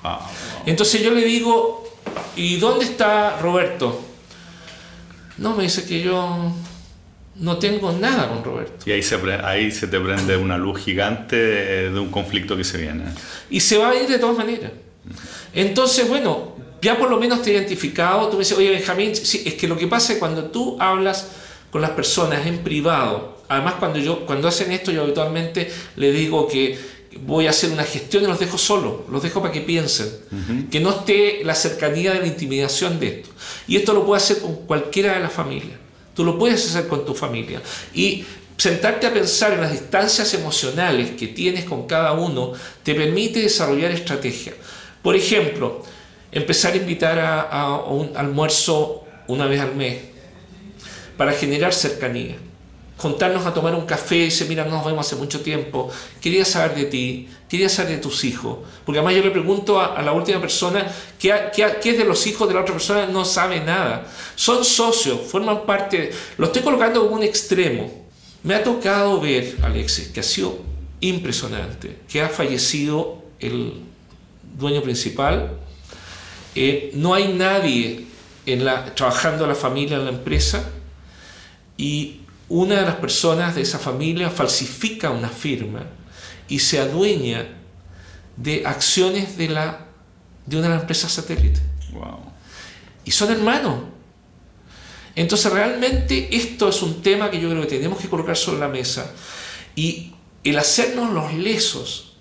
Ah, 0.02 0.26
entonces 0.66 1.02
yo 1.02 1.10
le 1.10 1.24
digo, 1.24 1.84
¿y 2.36 2.56
dónde 2.56 2.84
está 2.84 3.38
Roberto? 3.40 4.00
No, 5.38 5.54
me 5.54 5.64
dice 5.64 5.84
que 5.84 6.00
yo 6.00 6.52
no 7.36 7.58
tengo 7.58 7.92
nada 7.92 8.28
con 8.28 8.44
Roberto. 8.44 8.84
Y 8.88 8.92
ahí 8.92 9.02
se, 9.02 9.16
ahí 9.42 9.70
se 9.70 9.86
te 9.86 9.98
prende 9.98 10.36
una 10.36 10.58
luz 10.58 10.80
gigante 10.80 11.36
de, 11.36 11.98
un 11.98 12.10
conflicto 12.10 12.56
que 12.56 12.64
se 12.64 12.78
viene. 12.78 13.04
Y 13.48 13.60
se 13.60 13.78
va 13.78 13.90
a 13.90 13.96
ir 13.96 14.08
de 14.08 14.18
todas 14.18 14.36
maneras. 14.36 14.72
Entonces, 15.52 16.08
bueno, 16.08 16.54
ya 16.82 16.98
por 16.98 17.10
lo 17.10 17.18
menos 17.18 17.42
te 17.42 17.50
he 17.50 17.54
identificado, 17.54 18.28
tú 18.28 18.34
me 18.34 18.40
dices, 18.40 18.56
oye 18.56 18.70
Benjamín, 18.70 19.14
sí, 19.14 19.42
es 19.44 19.54
que 19.54 19.68
lo 19.68 19.76
que 19.76 19.86
pasa 19.86 20.12
es 20.12 20.18
cuando 20.18 20.44
tú 20.44 20.76
hablas 20.80 21.28
con 21.70 21.80
las 21.80 21.90
personas 21.90 22.46
en 22.46 22.58
privado, 22.58 23.42
además 23.48 23.74
cuando, 23.78 23.98
yo, 23.98 24.26
cuando 24.26 24.48
hacen 24.48 24.72
esto 24.72 24.90
yo 24.90 25.02
habitualmente 25.02 25.70
le 25.96 26.12
digo 26.12 26.48
que 26.48 26.78
voy 27.22 27.46
a 27.46 27.50
hacer 27.50 27.70
una 27.70 27.84
gestión 27.84 28.24
y 28.24 28.26
los 28.26 28.38
dejo 28.38 28.58
solo, 28.58 29.04
los 29.10 29.22
dejo 29.22 29.40
para 29.40 29.52
que 29.52 29.60
piensen, 29.60 30.08
que 30.70 30.80
no 30.80 30.90
esté 30.90 31.42
la 31.44 31.54
cercanía 31.54 32.12
de 32.12 32.20
la 32.20 32.26
intimidación 32.26 33.00
de 33.00 33.20
esto. 33.20 33.30
Y 33.66 33.76
esto 33.76 33.92
lo 33.92 34.06
puedes 34.06 34.24
hacer 34.24 34.42
con 34.42 34.54
cualquiera 34.66 35.14
de 35.14 35.20
la 35.20 35.28
familia, 35.28 35.79
tú 36.14 36.24
lo 36.24 36.38
puedes 36.38 36.66
hacer 36.66 36.88
con 36.88 37.04
tu 37.04 37.14
familia. 37.14 37.60
Y 37.94 38.24
sentarte 38.56 39.06
a 39.06 39.12
pensar 39.12 39.54
en 39.54 39.62
las 39.62 39.72
distancias 39.72 40.34
emocionales 40.34 41.12
que 41.12 41.28
tienes 41.28 41.64
con 41.64 41.86
cada 41.86 42.12
uno 42.12 42.52
te 42.82 42.94
permite 42.94 43.40
desarrollar 43.40 43.90
estrategias. 43.90 44.54
Por 45.02 45.16
ejemplo, 45.16 45.82
empezar 46.30 46.74
a 46.74 46.76
invitar 46.76 47.18
a, 47.18 47.76
un 47.86 48.14
almuerzo 48.16 49.04
una 49.28 49.46
vez 49.46 49.60
al 49.60 49.74
mes 49.74 49.98
para 51.16 51.32
generar 51.32 51.72
cercanía. 51.72 52.36
juntarnos 52.98 53.46
a 53.46 53.54
tomar 53.54 53.74
un 53.74 53.86
café 53.86 54.16
y 54.16 54.24
dice, 54.24 54.44
mira, 54.44 54.66
nos 54.66 54.84
vemos 54.84 55.06
hace 55.06 55.16
mucho 55.16 55.40
tiempo, 55.40 55.90
quería 56.20 56.44
saber 56.44 56.74
de 56.74 56.84
ti, 56.84 57.28
quería 57.50 57.68
saber 57.68 57.96
de 57.96 57.98
tus 57.98 58.22
hijos. 58.22 58.58
Porque 58.86 59.00
además 59.00 59.16
yo 59.16 59.22
le 59.24 59.32
pregunto 59.32 59.80
a, 59.80 60.00
la 60.00 60.12
última 60.12 60.40
persona 60.40 60.86
¿qué, 61.18 61.34
qué, 61.54 61.90
es 61.90 61.98
de 61.98 62.04
los 62.04 62.24
hijos 62.28 62.46
de 62.48 62.54
la 62.54 62.60
otra 62.60 62.74
persona, 62.74 63.06
no 63.06 63.24
sabe 63.24 63.60
nada. 63.60 64.06
Son 64.36 64.64
socios, 64.64 65.20
forman 65.26 65.66
parte, 65.66 66.12
lo 66.38 66.46
estoy 66.46 66.62
colocando 66.62 67.02
como 67.02 67.16
un 67.16 67.24
extremo. 67.24 68.08
Me 68.44 68.54
ha 68.54 68.62
tocado 68.62 69.20
ver, 69.20 69.56
Alexis, 69.62 70.08
que 70.08 70.20
ha 70.20 70.22
sido 70.22 70.58
impresionante, 71.00 71.98
que 72.08 72.22
ha 72.22 72.28
fallecido 72.28 73.24
el 73.40 73.74
dueño 74.56 74.82
principal, 74.82 75.50
eh, 76.54 76.92
no 76.94 77.14
hay 77.14 77.32
nadie 77.32 78.06
trabajando 78.94 79.46
la 79.46 79.54
familia 79.54 79.96
en 79.96 80.04
la 80.04 80.10
empresa 80.10 80.70
y 81.76 82.20
una 82.48 82.76
de 82.76 82.82
las 82.82 82.96
personas 82.96 83.54
de 83.54 83.62
esa 83.62 83.78
familia 83.78 84.30
falsifica 84.30 85.10
una 85.10 85.28
firma 85.28 85.86
y 86.50 86.58
se 86.58 86.80
adueña 86.80 87.46
de 88.36 88.66
acciones 88.66 89.38
de, 89.38 89.48
la, 89.48 89.86
de 90.44 90.56
una 90.56 90.68
de 90.68 90.74
las 90.74 90.82
empresas 90.82 91.12
satélite. 91.12 91.60
Y 93.04 93.10
son 93.12 93.30
hermanos. 93.30 93.84
Entonces 95.14 95.50
realmente 95.50 96.28
esto 96.36 96.68
es 96.68 96.82
un 96.82 97.02
tema 97.02 97.30
que 97.30 97.40
yo 97.40 97.48
creo 97.48 97.62
que 97.62 97.68
tenemos 97.68 97.98
que 97.98 98.08
colocar 98.08 98.36
sobre 98.36 98.58
la 98.58 98.68
mesa. 98.68 99.12
Y 99.74 100.12
el 100.44 100.58
hacernos 100.58 101.12
los 101.12 101.32
lesos 101.32 102.12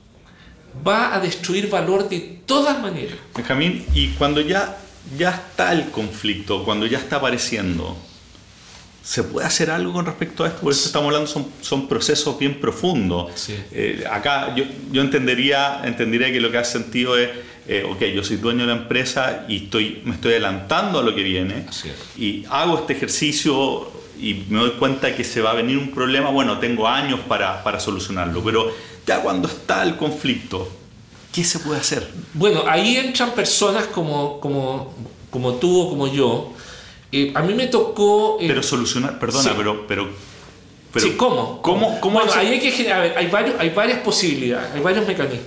va 0.87 1.15
a 1.15 1.19
destruir 1.19 1.69
valor 1.69 2.07
de 2.07 2.41
todas 2.45 2.79
maneras. 2.79 3.17
Benjamín, 3.35 3.85
y 3.93 4.09
cuando 4.09 4.41
ya, 4.41 4.77
ya 5.17 5.31
está 5.31 5.73
el 5.73 5.89
conflicto, 5.89 6.63
cuando 6.63 6.85
ya 6.85 6.99
está 6.99 7.17
apareciendo, 7.17 7.97
¿Se 9.03 9.23
puede 9.23 9.47
hacer 9.47 9.71
algo 9.71 9.93
con 9.93 10.05
respecto 10.05 10.43
a 10.43 10.49
esto? 10.49 10.61
Por 10.61 10.73
eso 10.73 10.85
estamos 10.85 11.07
hablando, 11.07 11.27
son, 11.27 11.47
son 11.61 11.87
procesos 11.87 12.37
bien 12.37 12.59
profundos. 12.59 13.49
Eh, 13.71 14.03
acá 14.09 14.53
yo, 14.55 14.65
yo, 14.91 15.01
entendería, 15.01 15.81
entendería 15.83 16.31
que 16.31 16.39
lo 16.39 16.51
que 16.51 16.57
has 16.57 16.69
sentido 16.69 17.17
es, 17.17 17.29
eh, 17.67 17.87
ok, 17.89 18.03
yo 18.13 18.23
soy 18.23 18.37
dueño 18.37 18.61
de 18.61 18.73
la 18.73 18.81
empresa 18.81 19.45
y 19.47 19.65
estoy, 19.65 20.01
me 20.03 20.15
estoy 20.15 20.31
adelantando 20.33 20.99
a 20.99 21.03
lo 21.03 21.15
que 21.15 21.23
viene 21.23 21.65
y 22.17 22.43
hago 22.49 22.79
este 22.79 22.93
ejercicio 22.93 23.91
y 24.19 24.45
me 24.49 24.59
doy 24.59 24.71
cuenta 24.71 25.15
que 25.15 25.23
se 25.23 25.41
va 25.41 25.51
a 25.51 25.53
venir 25.53 25.77
un 25.77 25.91
problema, 25.91 26.29
bueno, 26.29 26.59
tengo 26.59 26.87
años 26.87 27.21
para, 27.21 27.63
para 27.63 27.79
solucionarlo, 27.79 28.43
pero 28.43 28.71
ya 29.07 29.21
cuando 29.21 29.47
está 29.47 29.83
el 29.83 29.95
conflicto, 29.95 30.69
¿qué 31.31 31.43
se 31.43 31.59
puede 31.59 31.79
hacer? 31.79 32.09
Bueno, 32.33 32.63
ahí 32.67 32.97
entran 32.97 33.31
personas 33.31 33.85
como, 33.87 34.39
como, 34.39 34.93
como 35.29 35.53
tú 35.55 35.81
o 35.81 35.89
como 35.89 36.11
yo, 36.11 36.53
eh, 37.11 37.31
a 37.35 37.41
mí 37.41 37.53
me 37.53 37.67
tocó... 37.67 38.37
Eh, 38.39 38.45
pero 38.47 38.61
solucionar, 38.61 39.19
perdona, 39.19 39.53
pero, 39.57 39.87
pero, 39.87 40.09
pero... 40.93 41.05
Sí, 41.05 41.13
¿cómo? 41.13 41.61
¿Cómo, 41.61 41.99
cómo 41.99 42.19
bueno, 42.19 42.33
ahí 42.33 42.47
hay 42.47 42.59
que 42.59 42.83
ver, 42.83 43.17
hay, 43.17 43.27
varios, 43.27 43.59
hay 43.59 43.69
varias 43.69 43.99
posibilidades, 43.99 44.73
hay 44.73 44.81
varios 44.81 45.07
mecanismos. 45.07 45.45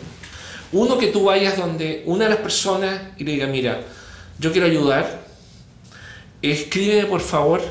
Uno 0.72 0.98
que 0.98 1.08
tú 1.08 1.24
vayas 1.24 1.56
donde 1.56 2.02
una 2.06 2.24
de 2.24 2.30
las 2.30 2.40
personas 2.40 3.00
y 3.18 3.24
le 3.24 3.32
diga, 3.32 3.46
mira, 3.46 3.82
yo 4.38 4.50
quiero 4.52 4.66
ayudar, 4.66 5.22
escríbeme 6.40 7.06
por 7.06 7.20
favor 7.20 7.62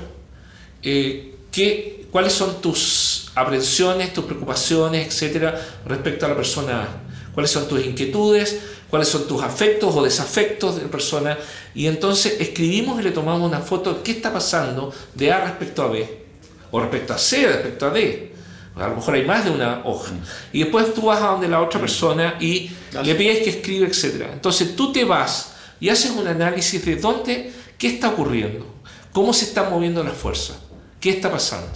eh, 0.84 1.36
qué, 1.52 2.06
cuáles 2.12 2.32
son 2.32 2.62
tus 2.62 3.32
aprensiones, 3.36 4.14
tus 4.14 4.26
preocupaciones, 4.26 5.08
etcétera, 5.08 5.60
respecto 5.86 6.26
a 6.26 6.30
la 6.30 6.36
persona 6.36 6.84
A. 6.84 7.01
¿Cuáles 7.34 7.52
son 7.52 7.68
tus 7.68 7.86
inquietudes? 7.86 8.60
cuáles 8.92 9.08
son 9.08 9.26
tus 9.26 9.42
afectos 9.42 9.96
o 9.96 10.04
desafectos 10.04 10.76
de 10.76 10.84
la 10.84 10.90
persona, 10.90 11.38
y 11.74 11.88
entonces 11.88 12.36
escribimos 12.40 13.00
y 13.00 13.04
le 13.04 13.12
tomamos 13.12 13.50
una 13.50 13.62
foto 13.62 13.94
de 13.94 14.02
qué 14.02 14.12
está 14.12 14.34
pasando 14.34 14.94
de 15.16 15.32
A 15.32 15.46
respecto 15.46 15.82
a 15.82 15.88
B, 15.88 16.26
o 16.70 16.80
respecto 16.80 17.14
a 17.14 17.18
C 17.18 17.48
respecto 17.48 17.88
a 17.88 17.90
D. 17.90 18.32
A 18.76 18.88
lo 18.88 18.96
mejor 18.96 19.16
hay 19.16 19.26
más 19.26 19.46
de 19.46 19.52
una 19.52 19.82
hoja. 19.86 20.12
Y 20.54 20.60
después 20.60 20.94
tú 20.94 21.04
vas 21.04 21.22
a 21.22 21.28
donde 21.28 21.48
la 21.48 21.62
otra 21.62 21.80
persona 21.80 22.36
y 22.40 22.72
le 23.04 23.16
pides 23.16 23.44
que 23.44 23.50
escriba, 23.50 23.88
etc. 23.88 24.30
Entonces 24.34 24.76
tú 24.76 24.92
te 24.92 25.04
vas 25.04 25.54
y 25.80 25.90
haces 25.90 26.12
un 26.12 26.28
análisis 26.28 26.84
de 26.86 26.96
dónde, 26.98 27.52
qué 27.78 27.88
está 27.88 28.10
ocurriendo, 28.10 28.66
cómo 29.12 29.34
se 29.34 29.46
están 29.46 29.70
moviendo 29.70 30.04
las 30.04 30.16
fuerzas, 30.16 30.58
qué 31.00 31.12
está 31.12 31.32
pasando. 31.32 31.70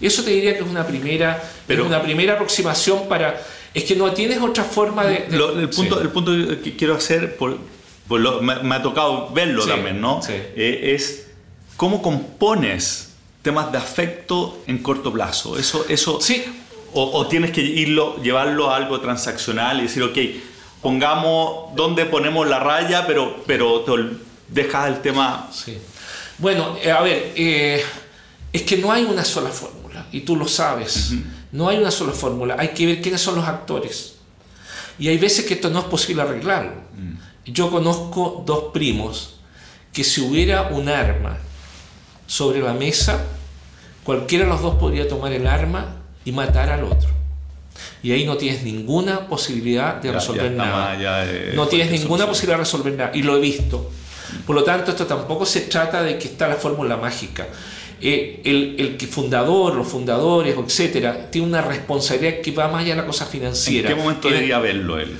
Eso 0.00 0.22
te 0.22 0.30
diría 0.30 0.54
que 0.54 0.64
es 0.64 0.68
una 0.68 0.86
primera, 0.86 1.42
Pero, 1.66 1.86
una 1.86 2.02
primera 2.02 2.34
aproximación 2.34 3.08
para 3.08 3.40
es 3.74 3.84
que 3.84 3.96
no 3.96 4.12
tienes 4.12 4.38
otra 4.40 4.62
forma 4.62 5.04
de... 5.04 5.26
el, 5.28 5.68
punto, 5.68 6.00
el 6.00 6.08
punto 6.10 6.30
que 6.62 6.76
quiero 6.76 6.94
hacer, 6.94 7.36
por, 7.36 7.58
me, 8.40 8.74
ha 8.74 8.82
tocado 8.82 9.30
verlo 9.30 9.66
también, 9.66 10.00
¿no? 10.00 10.20
Eh, 10.28 10.94
es 10.94 11.26
cómo 11.76 12.00
compones 12.00 13.10
temas 13.42 13.72
de 13.72 13.78
afecto 13.78 14.62
en 14.68 14.78
corto 14.78 15.12
plazo. 15.12 15.58
Eso, 15.58 15.84
eso, 15.88 16.20
sí. 16.20 16.44
O, 16.96 17.26
tienes 17.26 17.50
que 17.50 17.60
irlo, 17.60 18.22
llevarlo 18.22 18.70
a 18.70 18.76
algo 18.76 19.00
transaccional 19.00 19.80
y 19.80 19.82
decir, 19.82 20.04
ok, 20.04 20.16
pongamos 20.80 21.74
dónde 21.74 22.06
ponemos 22.06 22.46
la 22.46 22.60
raya, 22.60 23.04
pero, 23.08 23.42
pero 23.44 23.84
dejas 24.46 24.88
el 24.88 25.02
tema... 25.02 25.50
Sí. 25.52 25.76
Bueno, 26.38 26.78
eh, 26.80 26.92
a 26.92 27.00
ver, 27.00 27.32
eh, 27.34 27.84
es 28.52 28.62
que 28.62 28.76
no 28.76 28.92
hay 28.92 29.02
una 29.02 29.24
sola 29.24 29.50
fórmula, 29.50 30.06
y 30.12 30.20
tú 30.20 30.36
lo 30.36 30.46
sabes. 30.46 31.14
No 31.54 31.68
hay 31.68 31.78
una 31.78 31.92
sola 31.92 32.12
fórmula, 32.12 32.56
hay 32.58 32.68
que 32.68 32.84
ver 32.84 33.00
quiénes 33.00 33.20
son 33.20 33.36
los 33.36 33.46
actores. 33.46 34.16
Y 34.98 35.06
hay 35.06 35.18
veces 35.18 35.44
que 35.44 35.54
esto 35.54 35.70
no 35.70 35.78
es 35.78 35.84
posible 35.84 36.22
arreglarlo. 36.22 36.72
Mm. 36.96 37.52
Yo 37.52 37.70
conozco 37.70 38.42
dos 38.44 38.72
primos 38.72 39.36
que 39.92 40.02
si 40.02 40.20
hubiera 40.20 40.68
un 40.68 40.88
arma 40.88 41.38
sobre 42.26 42.60
la 42.60 42.74
mesa, 42.74 43.24
cualquiera 44.02 44.46
de 44.46 44.50
los 44.50 44.62
dos 44.62 44.74
podría 44.74 45.08
tomar 45.08 45.32
el 45.32 45.46
arma 45.46 45.94
y 46.24 46.32
matar 46.32 46.70
al 46.70 46.82
otro. 46.82 47.10
Y 48.02 48.10
ahí 48.10 48.26
no 48.26 48.36
tienes 48.36 48.64
ninguna 48.64 49.28
posibilidad 49.28 49.94
de 50.02 50.10
resolver 50.10 50.50
nada. 50.50 50.98
no 51.54 51.68
tienes 51.68 51.92
ninguna 51.92 52.26
posibilidad 52.26 52.56
de 52.56 52.64
resolver 52.64 52.94
nada. 52.94 53.10
Y 53.14 53.22
lo 53.22 53.36
he 53.36 53.40
visto. 53.40 53.92
Por 54.44 54.56
lo 54.56 54.64
tanto, 54.64 54.90
esto 54.90 55.06
tampoco 55.06 55.46
se 55.46 55.60
trata 55.60 56.02
de 56.02 56.18
que 56.18 56.26
está 56.26 56.48
la 56.48 56.56
fórmula 56.56 56.96
mágica. 56.96 57.46
Eh, 58.00 58.40
el, 58.44 58.98
el, 59.00 59.08
fundador, 59.08 59.74
los 59.74 59.86
fundadores, 59.86 60.56
etcétera, 60.56 61.30
tiene 61.30 61.46
una 61.46 61.62
responsabilidad 61.62 62.40
que 62.42 62.50
va 62.50 62.68
más 62.68 62.82
allá 62.82 62.96
de 62.96 63.00
la 63.02 63.06
cosa 63.06 63.24
financiera. 63.24 63.88
¿En 63.88 63.96
qué 63.96 64.02
momento 64.02 64.28
debería 64.28 64.58
verlo 64.58 64.98
él? 64.98 65.16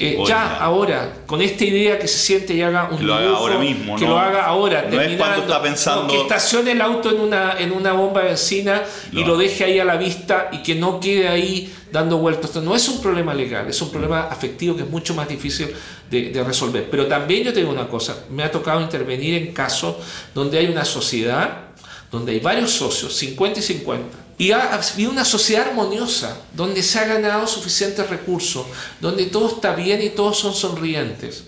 Eh, 0.00 0.16
ya, 0.24 0.58
ahora, 0.58 1.12
con 1.26 1.42
esta 1.42 1.64
idea 1.64 1.98
que 1.98 2.06
se 2.06 2.18
siente 2.18 2.54
y 2.54 2.62
haga 2.62 2.88
un 2.88 2.98
que 2.98 3.04
lo 3.04 3.14
haga 3.14 3.30
ahora 3.30 3.58
mismo, 3.58 3.96
que 3.96 4.06
lo 4.06 4.16
haga 4.16 4.44
ahora, 4.44 4.86
no 4.88 5.00
es 5.00 5.16
cuando 5.16 5.42
está 5.42 5.60
pensando 5.60 6.06
que 6.06 6.20
estacione 6.20 6.70
el 6.70 6.80
auto 6.80 7.10
en 7.10 7.20
una 7.20 7.58
en 7.58 7.72
una 7.72 7.92
bomba 7.94 8.20
de 8.20 8.28
benzina 8.28 8.84
y 9.10 9.24
lo 9.24 9.36
deje 9.36 9.64
ahí 9.64 9.80
a 9.80 9.84
la 9.84 9.96
vista 9.96 10.50
y 10.52 10.62
que 10.62 10.76
no 10.76 11.00
quede 11.00 11.26
ahí 11.26 11.74
dando 11.90 12.18
vueltas. 12.18 12.54
No 12.56 12.76
es 12.76 12.88
un 12.88 13.02
problema 13.02 13.34
legal, 13.34 13.68
es 13.68 13.82
un 13.82 13.90
problema 13.90 14.28
afectivo 14.30 14.76
que 14.76 14.82
es 14.82 14.88
mucho 14.88 15.14
más 15.14 15.28
difícil 15.28 15.74
de, 16.08 16.30
de 16.30 16.44
resolver. 16.44 16.86
Pero 16.88 17.06
también 17.06 17.42
yo 17.42 17.52
tengo 17.52 17.72
una 17.72 17.88
cosa, 17.88 18.24
me 18.30 18.44
ha 18.44 18.52
tocado 18.52 18.80
intervenir 18.80 19.34
en 19.34 19.52
casos 19.52 19.96
donde 20.32 20.58
hay 20.58 20.66
una 20.66 20.84
sociedad 20.84 21.67
donde 22.10 22.32
hay 22.32 22.40
varios 22.40 22.72
socios, 22.72 23.16
50 23.16 23.60
y 23.60 23.62
50, 23.62 24.18
y 24.38 24.52
ha 24.52 24.72
habido 24.72 25.10
una 25.10 25.24
sociedad 25.24 25.68
armoniosa, 25.68 26.40
donde 26.54 26.82
se 26.82 26.98
ha 26.98 27.06
ganado 27.06 27.46
suficientes 27.46 28.08
recursos, 28.08 28.66
donde 29.00 29.26
todo 29.26 29.48
está 29.48 29.74
bien 29.74 30.00
y 30.00 30.10
todos 30.10 30.38
son 30.38 30.54
sonrientes. 30.54 31.44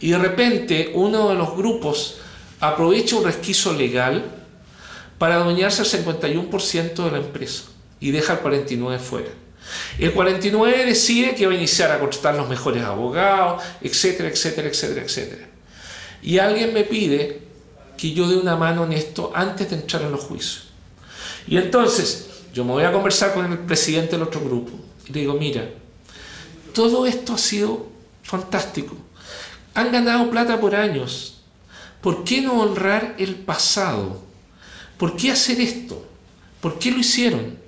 Y 0.00 0.10
de 0.10 0.18
repente 0.18 0.92
uno 0.94 1.28
de 1.28 1.36
los 1.36 1.56
grupos 1.56 2.16
aprovecha 2.58 3.16
un 3.16 3.24
resquicio 3.24 3.72
legal 3.72 4.24
para 5.18 5.36
adueñarse 5.36 5.82
el 5.82 6.04
51% 6.04 7.04
de 7.04 7.10
la 7.10 7.18
empresa 7.18 7.64
y 8.00 8.10
deja 8.10 8.34
el 8.34 8.40
49% 8.40 8.98
fuera. 8.98 9.30
El 9.98 10.12
49 10.12 10.86
decide 10.86 11.34
que 11.34 11.46
va 11.46 11.52
a 11.52 11.56
iniciar 11.56 11.92
a 11.92 12.00
contratar 12.00 12.34
los 12.34 12.48
mejores 12.48 12.82
abogados, 12.82 13.62
etcétera, 13.80 14.28
etcétera, 14.28 14.68
etcétera, 14.68 15.02
etcétera. 15.02 15.48
Y 16.22 16.38
alguien 16.38 16.74
me 16.74 16.84
pide 16.84 17.49
que 18.00 18.12
yo 18.12 18.26
dé 18.26 18.36
una 18.36 18.56
mano 18.56 18.84
en 18.84 18.94
esto 18.94 19.30
antes 19.34 19.68
de 19.68 19.76
entrar 19.76 20.00
en 20.00 20.12
los 20.12 20.22
juicios. 20.22 20.68
Y 21.46 21.58
entonces 21.58 22.28
yo 22.54 22.64
me 22.64 22.72
voy 22.72 22.84
a 22.84 22.92
conversar 22.92 23.34
con 23.34 23.52
el 23.52 23.58
presidente 23.58 24.12
del 24.12 24.22
otro 24.22 24.40
grupo 24.40 24.72
y 25.06 25.12
le 25.12 25.20
digo, 25.20 25.34
mira, 25.34 25.68
todo 26.72 27.04
esto 27.04 27.34
ha 27.34 27.38
sido 27.38 27.88
fantástico. 28.22 28.96
Han 29.74 29.92
ganado 29.92 30.30
plata 30.30 30.58
por 30.58 30.74
años. 30.74 31.42
¿Por 32.00 32.24
qué 32.24 32.40
no 32.40 32.62
honrar 32.62 33.16
el 33.18 33.34
pasado? 33.34 34.22
¿Por 34.96 35.14
qué 35.14 35.30
hacer 35.30 35.60
esto? 35.60 36.02
¿Por 36.62 36.78
qué 36.78 36.90
lo 36.92 37.00
hicieron? 37.00 37.58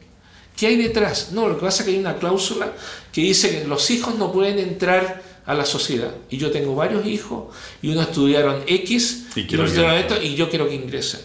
¿Qué 0.56 0.66
hay 0.66 0.76
detrás? 0.76 1.32
No, 1.32 1.46
lo 1.46 1.56
que 1.56 1.66
pasa 1.66 1.82
es 1.82 1.84
que 1.86 1.94
hay 1.94 2.00
una 2.00 2.16
cláusula 2.16 2.72
que 3.12 3.20
dice 3.20 3.50
que 3.50 3.66
los 3.66 3.90
hijos 3.90 4.14
no 4.14 4.32
pueden 4.32 4.58
entrar 4.58 5.22
a 5.44 5.52
la 5.52 5.66
sociedad. 5.66 6.14
Y 6.30 6.38
yo 6.38 6.50
tengo 6.50 6.74
varios 6.74 7.04
hijos 7.06 7.54
y 7.82 7.90
unos 7.90 8.08
estudiaron 8.08 8.62
X 8.66 9.21
y, 9.34 9.40
y 9.40 10.34
yo 10.34 10.48
quiero 10.50 10.68
que 10.68 10.74
ingresen. 10.74 11.20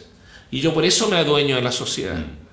Y 0.52 0.62
yo 0.62 0.74
por 0.74 0.86
eso 0.86 1.10
me 1.10 1.18
adueño 1.18 1.56
de 1.56 1.62
la 1.62 1.72
sociedad. 1.72 2.18
Mm. 2.18 2.48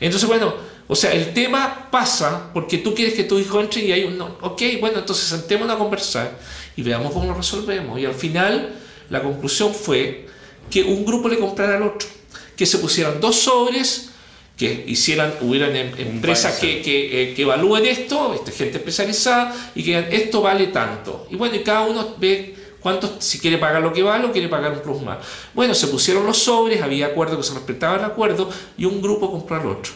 Entonces, 0.00 0.28
bueno, 0.28 0.54
o 0.86 0.96
sea, 0.96 1.12
el 1.12 1.32
tema 1.34 1.88
pasa 1.90 2.50
porque 2.52 2.78
tú 2.78 2.94
quieres 2.94 3.14
que 3.14 3.24
tu 3.24 3.38
hijo 3.38 3.60
entre 3.60 3.82
y 3.82 3.92
hay 3.92 4.04
un... 4.04 4.16
No, 4.16 4.36
ok, 4.40 4.62
bueno, 4.80 4.98
entonces 4.98 5.26
sentémonos 5.26 5.76
a 5.76 5.78
conversar 5.78 6.38
y 6.76 6.82
veamos 6.82 7.12
cómo 7.12 7.26
lo 7.26 7.34
resolvemos. 7.34 7.98
Y 8.00 8.06
al 8.06 8.14
final 8.14 8.74
la 9.10 9.22
conclusión 9.22 9.74
fue 9.74 10.26
que 10.70 10.82
un 10.82 11.04
grupo 11.04 11.28
le 11.28 11.38
comprara 11.38 11.76
al 11.76 11.82
otro, 11.82 12.08
que 12.56 12.66
se 12.66 12.78
pusieran 12.78 13.20
dos 13.20 13.36
sobres 13.36 14.10
que 14.56 14.84
hicieran, 14.88 15.34
hubieran 15.40 15.76
em- 15.76 15.92
empresas 15.98 16.58
que, 16.58 16.82
que, 16.82 17.22
eh, 17.22 17.34
que 17.34 17.42
evalúen 17.42 17.86
esto, 17.86 18.44
gente 18.56 18.78
especializada, 18.78 19.54
y 19.74 19.82
que 19.84 19.90
digan, 19.90 20.08
esto 20.10 20.42
vale 20.42 20.66
tanto. 20.68 21.28
Y 21.30 21.36
bueno, 21.36 21.54
y 21.54 21.60
cada 21.60 21.82
uno 21.82 22.16
ve 22.18 22.56
cuánto, 22.80 23.16
si 23.20 23.38
quiere 23.38 23.58
pagar 23.58 23.82
lo 23.82 23.92
que 23.92 24.02
vale 24.02 24.26
o 24.26 24.32
quiere 24.32 24.48
pagar 24.48 24.72
un 24.72 24.80
plus 24.80 25.02
más. 25.02 25.18
Bueno, 25.54 25.74
se 25.74 25.88
pusieron 25.88 26.26
los 26.26 26.38
sobres, 26.38 26.82
había 26.82 27.06
acuerdo 27.06 27.36
que 27.36 27.42
se 27.42 27.54
respetaba 27.54 27.96
el 27.96 28.04
acuerdo, 28.04 28.50
y 28.76 28.84
un 28.84 29.00
grupo 29.02 29.30
compró 29.30 29.56
al 29.56 29.66
otro. 29.66 29.92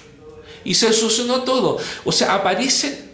Y 0.65 0.75
se 0.75 0.93
solucionó 0.93 1.43
todo. 1.43 1.79
O 2.05 2.13
sea, 2.13 2.35
aparecen, 2.35 3.11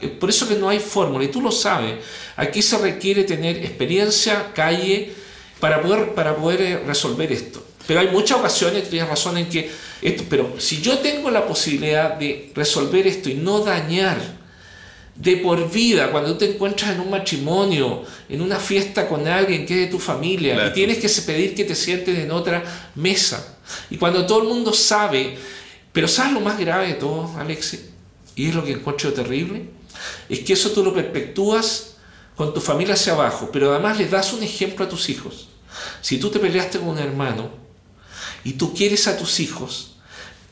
eh, 0.00 0.08
por 0.08 0.30
eso 0.30 0.48
que 0.48 0.54
no 0.54 0.68
hay 0.68 0.78
fórmula, 0.78 1.24
y 1.24 1.28
tú 1.28 1.40
lo 1.40 1.52
sabes, 1.52 1.96
aquí 2.36 2.62
se 2.62 2.78
requiere 2.78 3.24
tener 3.24 3.56
experiencia, 3.58 4.52
calle, 4.54 5.12
para 5.60 5.80
poder, 5.80 6.14
para 6.14 6.36
poder 6.36 6.60
eh, 6.60 6.82
resolver 6.84 7.30
esto. 7.32 7.62
Pero 7.86 8.00
hay 8.00 8.08
muchas 8.08 8.38
ocasiones, 8.38 8.88
tienes 8.88 9.08
razón 9.08 9.38
en 9.38 9.48
que 9.48 9.70
esto, 10.00 10.24
pero 10.28 10.54
si 10.58 10.80
yo 10.80 10.98
tengo 10.98 11.30
la 11.30 11.46
posibilidad 11.46 12.14
de 12.14 12.50
resolver 12.54 13.06
esto 13.06 13.28
y 13.28 13.34
no 13.34 13.60
dañar 13.60 14.41
de 15.14 15.36
por 15.36 15.70
vida, 15.70 16.10
cuando 16.10 16.32
tú 16.32 16.38
te 16.38 16.50
encuentras 16.50 16.92
en 16.92 17.00
un 17.00 17.10
matrimonio, 17.10 18.02
en 18.28 18.40
una 18.40 18.58
fiesta 18.58 19.08
con 19.08 19.28
alguien 19.28 19.66
que 19.66 19.74
es 19.74 19.80
de 19.80 19.86
tu 19.88 19.98
familia, 19.98 20.54
Claro. 20.54 20.70
y 20.70 20.72
tienes 20.72 20.98
que 20.98 21.08
pedir 21.22 21.54
que 21.54 21.64
te 21.64 21.74
sienten 21.74 22.16
en 22.16 22.30
otra 22.30 22.90
mesa, 22.94 23.58
y 23.90 23.96
cuando 23.96 24.24
todo 24.26 24.42
el 24.42 24.48
mundo 24.48 24.72
sabe, 24.72 25.36
pero 25.92 26.08
¿sabes 26.08 26.32
lo 26.32 26.40
más 26.40 26.58
grave 26.58 26.88
de 26.88 26.94
todo, 26.94 27.30
Alexi? 27.38 27.80
Y 28.34 28.48
es 28.48 28.54
lo 28.54 28.64
que 28.64 28.72
encuentro 28.72 29.12
terrible, 29.12 29.66
es 30.28 30.40
que 30.40 30.54
eso 30.54 30.70
tú 30.70 30.82
lo 30.82 30.94
perpetúas 30.94 31.94
con 32.34 32.54
tu 32.54 32.60
familia 32.60 32.94
hacia 32.94 33.12
abajo, 33.12 33.50
pero 33.52 33.70
además 33.72 33.98
les 33.98 34.10
das 34.10 34.32
un 34.32 34.42
ejemplo 34.42 34.86
a 34.86 34.88
tus 34.88 35.10
hijos. 35.10 35.48
Si 36.00 36.16
tú 36.18 36.30
te 36.30 36.38
peleaste 36.38 36.78
con 36.78 36.88
un 36.88 36.98
hermano 36.98 37.50
y 38.44 38.54
tú 38.54 38.72
quieres 38.74 39.06
a 39.06 39.16
tus 39.18 39.38
hijos, 39.40 39.92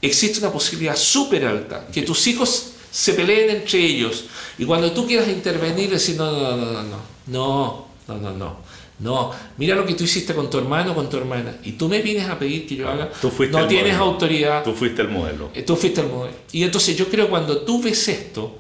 existe 0.02 0.38
una 0.40 0.52
posibilidad 0.52 0.97
súper 0.97 1.47
alta 1.47 1.87
que 1.93 2.02
tus 2.02 2.26
hijos 2.26 2.73
se 2.90 3.14
peleen 3.14 3.50
entre 3.50 3.79
ellos 3.85 4.25
y 4.61 4.64
cuando 4.67 4.93
tú 4.93 5.07
quieras 5.07 5.29
intervenir 5.29 5.90
decir 5.90 6.17
no, 6.17 6.31
no, 6.31 6.57
no, 6.57 6.73
no, 6.83 6.83
no, 6.83 6.97
no, 7.26 7.87
no, 8.09 8.19
no, 8.21 8.33
no, 8.37 8.57
no, 9.00 9.31
mira 9.57 9.75
lo 9.75 9.87
que 9.87 9.95
tú 9.95 10.05
hiciste 10.05 10.35
con 10.35 10.50
tu 10.50 10.59
hermano 10.59 10.95
con 10.95 11.09
tu 11.09 11.17
hermana 11.17 11.57
y 11.64 11.73
tú 11.73 11.88
me 11.88 12.02
vienes 12.02 12.29
a 12.29 12.38
pedir 12.38 12.67
que 12.67 12.76
yo 12.76 12.88
haga, 12.88 13.11
Tú 13.21 13.31
fuiste 13.31 13.57
no 13.57 13.62
el 13.62 13.69
tienes 13.69 13.95
modelo. 13.97 14.12
autoridad, 14.12 14.62
Tú 14.62 14.73
fuiste 14.75 15.00
el 15.02 15.09
modelo. 15.09 15.50
eh, 15.55 15.62
Tú 15.62 15.75
fuiste 15.76 16.02
el 16.02 16.09
modelo. 16.09 16.35
Y 16.52 16.62
entonces 16.64 16.97
yo 16.97 17.09
creo 17.09 17.25
que 17.25 17.31
cuando 17.31 17.62
tú 17.62 17.83
ves 17.83 18.07
esto, 18.09 18.59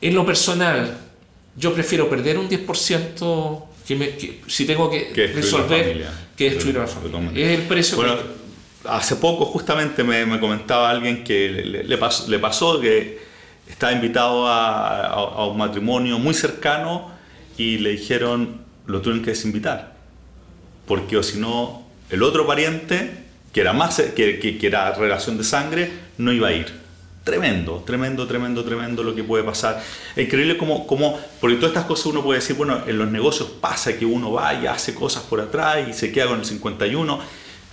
en 0.00 0.14
lo 0.16 0.26
personal, 0.26 0.98
yo 1.56 1.72
prefiero 1.72 2.10
perder 2.10 2.38
un 2.38 2.48
10% 2.48 3.64
que, 3.86 3.94
me- 3.94 4.16
que 4.16 4.40
si 4.48 4.64
tengo 4.64 4.90
que, 4.90 5.12
resolver 5.34 5.84
familia. 5.84 6.12
que 6.36 6.50
destruir 6.50 6.78
a 6.78 6.80
la 6.80 6.86
familia. 6.88 7.30
Es 7.52 7.58
el 7.60 7.66
precio 7.66 7.96
Bueno, 7.96 8.16
que- 8.16 8.88
hace 8.88 9.14
poco 9.16 9.44
justamente 9.44 10.02
me, 10.02 10.26
me 10.26 10.40
comentaba 10.40 10.90
alguien 10.90 11.22
que 11.22 11.48
le, 11.50 11.64
le- 11.66 11.84
le 11.84 11.98
pasó, 11.98 12.28
le 12.28 12.38
pasó 12.40 12.80
que 12.80 13.20
estaba 13.72 13.92
invitado 13.92 14.46
a, 14.46 15.06
a- 15.06 15.46
un 15.46 15.56
matrimonio 15.58 16.18
muy 16.18 16.34
cercano 16.34 17.10
y 17.58 17.78
le 17.78 17.90
dijeron 17.90 18.60
lo 18.86 19.00
tienen 19.00 19.22
que 19.22 19.30
desinvitar 19.30 19.94
porque 20.86 21.16
o 21.16 21.22
si 21.22 21.38
no 21.38 21.82
el 22.10 22.22
otro 22.22 22.46
pariente 22.46 23.24
que 23.52 23.60
era 23.60 23.72
más 23.72 24.00
que, 24.14 24.38
que- 24.38 24.58
que 24.58 24.66
era 24.66 24.92
relación 24.92 25.36
de 25.38 25.44
sangre 25.44 25.90
no 26.18 26.32
iba 26.32 26.48
a 26.48 26.52
ir. 26.52 26.80
Tremendo 27.24 27.84
tremendo 27.86 28.26
tremendo 28.26 28.64
tremendo 28.64 29.02
lo 29.04 29.14
que 29.14 29.22
puede 29.22 29.44
pasar. 29.44 29.80
Increíble 30.16 30.56
como, 30.58 30.86
como 30.88 31.18
porque 31.40 31.54
todas 31.56 31.70
estas 31.70 31.84
cosas 31.84 32.06
uno 32.06 32.22
puede 32.22 32.40
decir 32.40 32.56
bueno 32.56 32.82
en 32.86 32.98
los 32.98 33.08
negocios 33.10 33.48
pasa 33.60 33.96
que 33.96 34.04
uno 34.04 34.32
va 34.32 34.54
y 34.54 34.66
hace 34.66 34.92
cosas 34.94 35.22
por 35.24 35.40
atrás 35.40 35.86
y 35.88 35.92
se 35.92 36.10
queda 36.10 36.26
con 36.26 36.40
el 36.40 36.44
51 36.44 37.20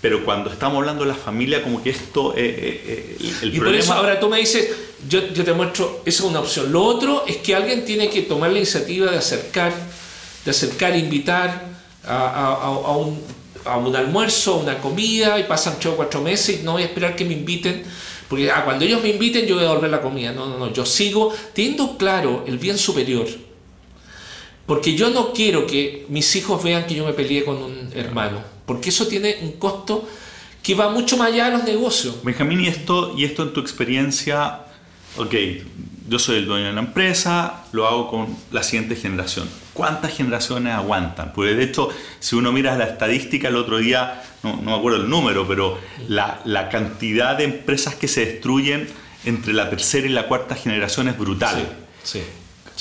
pero 0.01 0.23
cuando 0.23 0.49
estamos 0.49 0.77
hablando 0.79 1.03
de 1.03 1.09
la 1.09 1.15
familia 1.15 1.61
como 1.61 1.83
que 1.83 1.89
esto 1.89 2.33
eh, 2.35 2.39
eh, 2.47 3.15
eh, 3.19 3.35
el, 3.43 3.49
y 3.49 3.51
por 3.57 3.59
problema 3.65 3.83
eso 3.83 3.93
ahora 3.93 4.19
tú 4.19 4.29
me 4.29 4.37
dices, 4.39 4.69
yo, 5.09 5.27
yo 5.33 5.43
te 5.43 5.53
muestro, 5.53 6.01
esa 6.05 6.23
es 6.23 6.29
una 6.29 6.39
opción. 6.39 6.71
Lo 6.71 6.83
otro 6.83 7.25
es 7.27 7.37
que 7.37 7.55
alguien 7.55 7.83
tiene 7.85 8.09
que 8.09 8.21
tomar 8.23 8.51
la 8.51 8.57
iniciativa 8.57 9.11
de 9.11 9.17
acercar, 9.17 9.73
de 10.45 10.51
acercar, 10.51 10.95
invitar 10.95 11.63
a, 12.05 12.15
a- 12.15 12.53
a- 12.53 12.91
a 12.91 12.97
un, 12.97 13.21
a 13.65 13.77
un 13.77 13.95
almuerzo, 13.95 14.53
a 14.55 14.57
una 14.57 14.77
comida, 14.79 15.37
y 15.39 15.43
pasan 15.43 15.75
tres 15.79 15.93
o 15.93 15.97
cuatro 15.97 16.21
meses 16.21 16.61
y 16.61 16.63
no 16.63 16.73
voy 16.73 16.83
a 16.83 16.85
esperar 16.85 17.15
que 17.15 17.25
me 17.25 17.33
inviten, 17.33 17.83
porque 18.29 18.49
ah, 18.51 18.63
cuando 18.63 18.85
ellos 18.85 19.01
me 19.03 19.09
inviten 19.09 19.45
yo 19.45 19.55
voy 19.55 19.63
a 19.65 19.67
devolver 19.67 19.89
la 19.89 20.01
comida. 20.01 20.31
No, 20.31 20.47
no, 20.47 20.57
no, 20.57 20.71
yo 20.71 20.85
sigo 20.85 21.33
teniendo 21.53 21.97
claro 21.97 22.43
el 22.47 22.57
bien 22.57 22.77
superior. 22.77 23.27
Porque 24.69 24.93
yo 24.93 25.09
no 25.09 25.33
quiero 25.33 25.65
que 25.65 26.05
mis 26.09 26.35
hijos 26.35 26.63
vean 26.63 26.85
que 26.85 26.93
yo 26.93 27.03
me 27.03 27.13
peleé 27.13 27.43
con 27.43 27.57
un 27.57 27.89
hermano, 27.95 28.43
porque 28.67 28.89
eso 28.89 29.07
tiene 29.07 29.37
un 29.41 29.53
costo 29.53 30.07
que 30.61 30.75
va 30.75 30.91
mucho 30.91 31.17
más 31.17 31.29
allá 31.29 31.45
de 31.45 31.57
los 31.57 31.63
negocios. 31.63 32.17
Benjamín, 32.21 32.61
y 32.61 32.67
esto, 32.67 33.15
y 33.17 33.23
esto 33.23 33.41
en 33.41 33.51
tu 33.51 33.61
experiencia, 33.61 34.59
ok, 35.17 35.33
yo 36.07 36.19
soy 36.19 36.37
el 36.37 36.45
dueño 36.45 36.67
de 36.67 36.73
la 36.73 36.81
empresa, 36.81 37.63
lo 37.71 37.87
hago 37.87 38.11
con 38.11 38.37
la 38.51 38.61
siguiente 38.61 38.95
generación. 38.95 39.49
¿Cuántas 39.73 40.15
generaciones 40.15 40.71
aguantan? 40.75 41.33
Porque 41.33 41.55
de 41.55 41.63
hecho, 41.63 41.89
si 42.19 42.35
uno 42.35 42.51
mira 42.51 42.77
la 42.77 42.85
estadística, 42.85 43.47
el 43.47 43.55
otro 43.55 43.79
día, 43.79 44.21
no, 44.43 44.57
no 44.57 44.69
me 44.69 44.77
acuerdo 44.77 45.01
el 45.01 45.09
número, 45.09 45.47
pero 45.47 45.79
la, 46.07 46.41
la 46.45 46.69
cantidad 46.69 47.35
de 47.35 47.45
empresas 47.45 47.95
que 47.95 48.07
se 48.07 48.23
destruyen 48.23 48.87
entre 49.25 49.51
la 49.51 49.71
tercera 49.71 50.05
y 50.05 50.11
la 50.11 50.27
cuarta 50.27 50.53
generación 50.53 51.07
es 51.07 51.17
brutal. 51.17 51.75
Sí. 52.03 52.21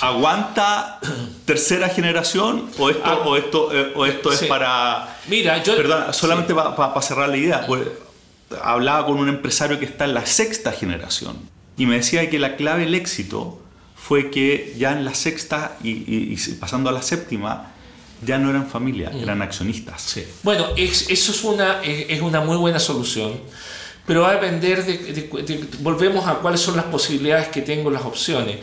¿Aguanta 0.01 1.01
tercera 1.45 1.89
generación 1.89 2.71
o 2.79 2.91
esto, 2.91 3.03
Ah. 3.05 3.23
o 3.25 3.37
esto, 3.37 3.73
eh, 3.73 3.93
o 3.95 4.07
esto 4.07 4.33
es 4.33 4.43
para... 4.45 5.19
Mira, 5.29 5.63
yo. 5.63 5.77
Perdón, 5.77 6.13
solamente 6.15 6.53
Sí. 6.53 6.59
para 6.77 7.03
cerrar 7.03 7.29
la 7.29 7.37
idea, 7.37 7.67
pues, 7.67 7.83
hablaba 8.63 9.07
con 9.07 9.19
un 9.19 9.29
empresario 9.29 9.79
que 9.79 9.85
está 9.85 10.05
en 10.05 10.15
la 10.15 10.25
sexta 10.27 10.73
generación 10.73 11.37
y 11.77 11.87
me 11.87 11.97
decía 11.97 12.29
que 12.31 12.39
la 12.39 12.57
clave 12.57 12.85
del 12.85 12.95
éxito 12.95 13.61
fue 13.97 14.31
que 14.31 14.75
ya 14.79 14.93
en 14.93 15.05
la 15.05 15.15
sexta 15.15 15.77
y, 15.83 15.91
y- 15.91 16.35
y 16.37 16.53
pasando 16.55 16.89
a 16.89 16.93
la 16.93 17.03
séptima 17.03 17.73
ya 18.25 18.39
no 18.39 18.51
eran 18.51 18.67
familia, 18.67 19.11
eran 19.21 19.43
accionistas. 19.43 20.01
Sí. 20.03 20.25
Bueno, 20.43 20.69
es- 20.77 21.09
eso 21.11 21.33
es 21.33 21.45
una, 21.45 21.83
es 21.83 22.07
es 22.09 22.21
una 22.21 22.41
muy 22.41 22.57
buena 22.57 22.79
solución, 22.81 23.33
pero 24.07 24.23
va 24.23 24.31
a 24.31 24.33
depender 24.35 24.85
de, 24.85 24.97
de- 24.99 25.43
de- 25.43 25.69
Volvemos 25.81 26.27
a 26.27 26.35
cuáles 26.37 26.61
son 26.61 26.77
las 26.77 26.87
posibilidades 26.87 27.49
que 27.49 27.61
tengo, 27.63 27.91
las 27.91 28.03
opciones. 28.03 28.57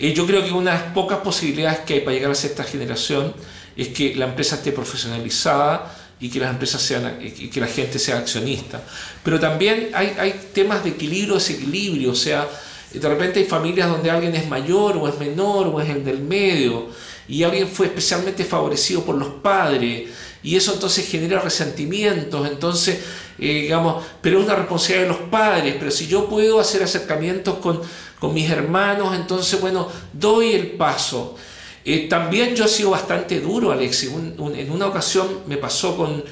Yo 0.00 0.26
creo 0.26 0.42
que 0.42 0.52
una 0.52 0.72
de 0.72 0.78
las 0.78 0.92
pocas 0.92 1.18
posibilidades 1.18 1.80
que 1.80 1.94
hay 1.94 2.00
para 2.00 2.14
llegar 2.14 2.30
a 2.30 2.34
la 2.34 2.34
sexta 2.34 2.64
generación 2.64 3.34
es 3.76 3.88
que 3.88 4.14
la 4.14 4.26
empresa 4.26 4.56
esté 4.56 4.72
profesionalizada 4.72 5.94
y 6.18 6.30
que 6.30 6.40
las 6.40 6.50
empresas 6.50 6.80
sean 6.80 7.18
y 7.20 7.48
que 7.48 7.60
la 7.60 7.66
gente 7.66 7.98
sea 7.98 8.18
accionista. 8.18 8.82
Pero 9.22 9.38
también 9.38 9.90
hay, 9.94 10.14
hay 10.18 10.48
temas 10.54 10.82
de 10.84 10.90
equilibrio, 10.90 11.34
desequilibrio, 11.34 12.12
o 12.12 12.14
sea, 12.14 12.48
de 12.92 13.08
repente 13.08 13.40
hay 13.40 13.46
familias 13.46 13.88
donde 13.88 14.10
alguien 14.10 14.34
es 14.34 14.48
mayor 14.48 14.96
o 14.96 15.08
es 15.08 15.18
menor 15.18 15.68
o 15.68 15.80
es 15.80 15.88
el 15.88 16.04
del 16.04 16.20
medio 16.20 16.88
y 17.28 17.44
alguien 17.44 17.68
fue 17.68 17.86
especialmente 17.86 18.44
favorecido 18.44 19.04
por 19.04 19.14
los 19.14 19.28
padres 19.34 20.08
y 20.42 20.56
eso 20.56 20.72
entonces 20.72 21.06
genera 21.06 21.40
resentimientos, 21.40 22.48
entonces, 22.48 22.98
eh, 23.38 23.62
digamos, 23.62 24.04
pero 24.22 24.40
es 24.40 24.46
una 24.46 24.56
responsabilidad 24.56 25.02
de 25.02 25.20
los 25.20 25.28
padres, 25.28 25.76
pero 25.78 25.90
si 25.90 26.06
yo 26.06 26.28
puedo 26.28 26.58
hacer 26.58 26.82
acercamientos 26.82 27.58
con, 27.58 27.80
con 28.20 28.32
mis 28.34 28.48
hermanos, 28.50 29.16
entonces, 29.16 29.60
bueno, 29.60 29.88
doy 30.12 30.52
el 30.52 30.72
paso. 30.72 31.36
Eh, 31.84 32.06
también 32.08 32.54
yo 32.54 32.66
he 32.66 32.68
sido 32.68 32.90
bastante 32.90 33.40
duro, 33.40 33.72
Alexis. 33.72 34.10
Un- 34.10 34.34
un- 34.38 34.54
en 34.54 34.70
una 34.70 34.86
ocasión 34.86 35.26
me 35.48 35.56
pasó 35.56 35.96
con, 35.96 36.22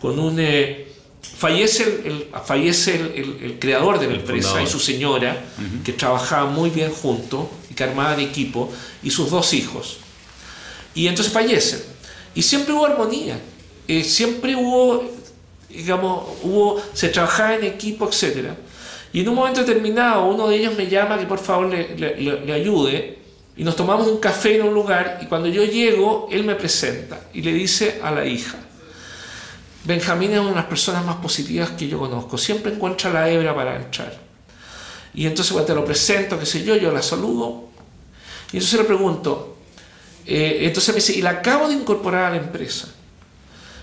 con 0.00 0.18
un... 0.18 0.36
eh, 0.40 0.88
fallece 1.36 1.82
el, 1.82 2.06
el- 2.06 2.28
fallece 2.44 2.96
el, 2.96 3.06
el- 3.14 3.38
el 3.44 3.58
creador 3.58 3.98
de 4.00 4.06
la 4.06 4.14
empresa 4.14 4.48
fundador. 4.48 4.68
y 4.68 4.72
su 4.72 4.80
señora, 4.80 5.44
que 5.84 5.92
trabajaban 5.92 6.54
muy 6.54 6.70
bien 6.70 6.90
juntos 6.90 7.46
y 7.70 7.74
que 7.74 7.84
armaban 7.84 8.18
equipo, 8.20 8.72
y 9.02 9.10
sus 9.10 9.30
dos 9.30 9.52
hijos. 9.52 9.98
Y 10.94 11.06
entonces 11.08 11.32
fallecen. 11.32 11.82
Y 12.34 12.42
siempre 12.42 12.72
hubo 12.72 12.86
armonía. 12.86 13.38
Eh, 13.86 14.02
siempre 14.04 14.56
hubo, 14.56 15.04
digamos, 15.68 16.24
hubo, 16.42 16.80
se 16.94 17.08
trabajaba 17.10 17.56
en 17.56 17.64
equipo, 17.64 18.08
etc. 18.08 18.52
Y 19.14 19.20
en 19.20 19.28
un 19.28 19.36
momento 19.36 19.60
determinado 19.60 20.26
uno 20.26 20.48
de 20.48 20.56
ellos 20.56 20.74
me 20.76 20.88
llama 20.88 21.16
que 21.16 21.24
por 21.24 21.38
favor 21.38 21.68
le, 21.68 22.52
ayude. 22.52 23.20
Y 23.56 23.62
nos 23.62 23.76
tomamos 23.76 24.08
un 24.08 24.18
café 24.18 24.56
en 24.56 24.62
un 24.62 24.74
lugar 24.74 25.20
y 25.22 25.26
cuando 25.26 25.46
yo 25.46 25.62
llego, 25.62 26.28
él 26.32 26.42
me 26.42 26.56
presenta 26.56 27.20
y 27.32 27.40
le 27.40 27.52
dice 27.52 28.00
a 28.02 28.10
la 28.10 28.26
hija, 28.26 28.58
Benjamín 29.84 30.32
es 30.32 30.40
una 30.40 30.48
de 30.48 30.54
las 30.56 30.64
personas 30.64 31.06
más 31.06 31.14
positivas 31.16 31.70
que 31.70 31.86
yo 31.86 32.00
conozco. 32.00 32.36
Siempre 32.36 32.72
encuentra 32.72 33.12
la 33.12 33.30
hebra 33.30 33.54
para 33.54 33.76
entrar. 33.76 34.18
Y 35.14 35.26
entonces 35.26 35.52
cuando 35.52 35.68
te 35.68 35.74
lo 35.76 35.84
presento, 35.84 36.36
qué 36.36 36.46
sé 36.46 36.64
yo, 36.64 36.74
yo 36.74 36.90
la 36.90 37.00
saludo. 37.00 37.68
Y 38.50 38.56
entonces 38.56 38.80
le 38.80 38.84
pregunto, 38.84 39.58
eh, 40.26 40.58
entonces 40.62 40.92
me 40.92 40.96
dice, 40.96 41.12
y 41.14 41.22
la 41.22 41.30
acabo 41.30 41.68
de 41.68 41.74
incorporar 41.74 42.24
a 42.24 42.30
la 42.30 42.38
empresa. 42.38 42.88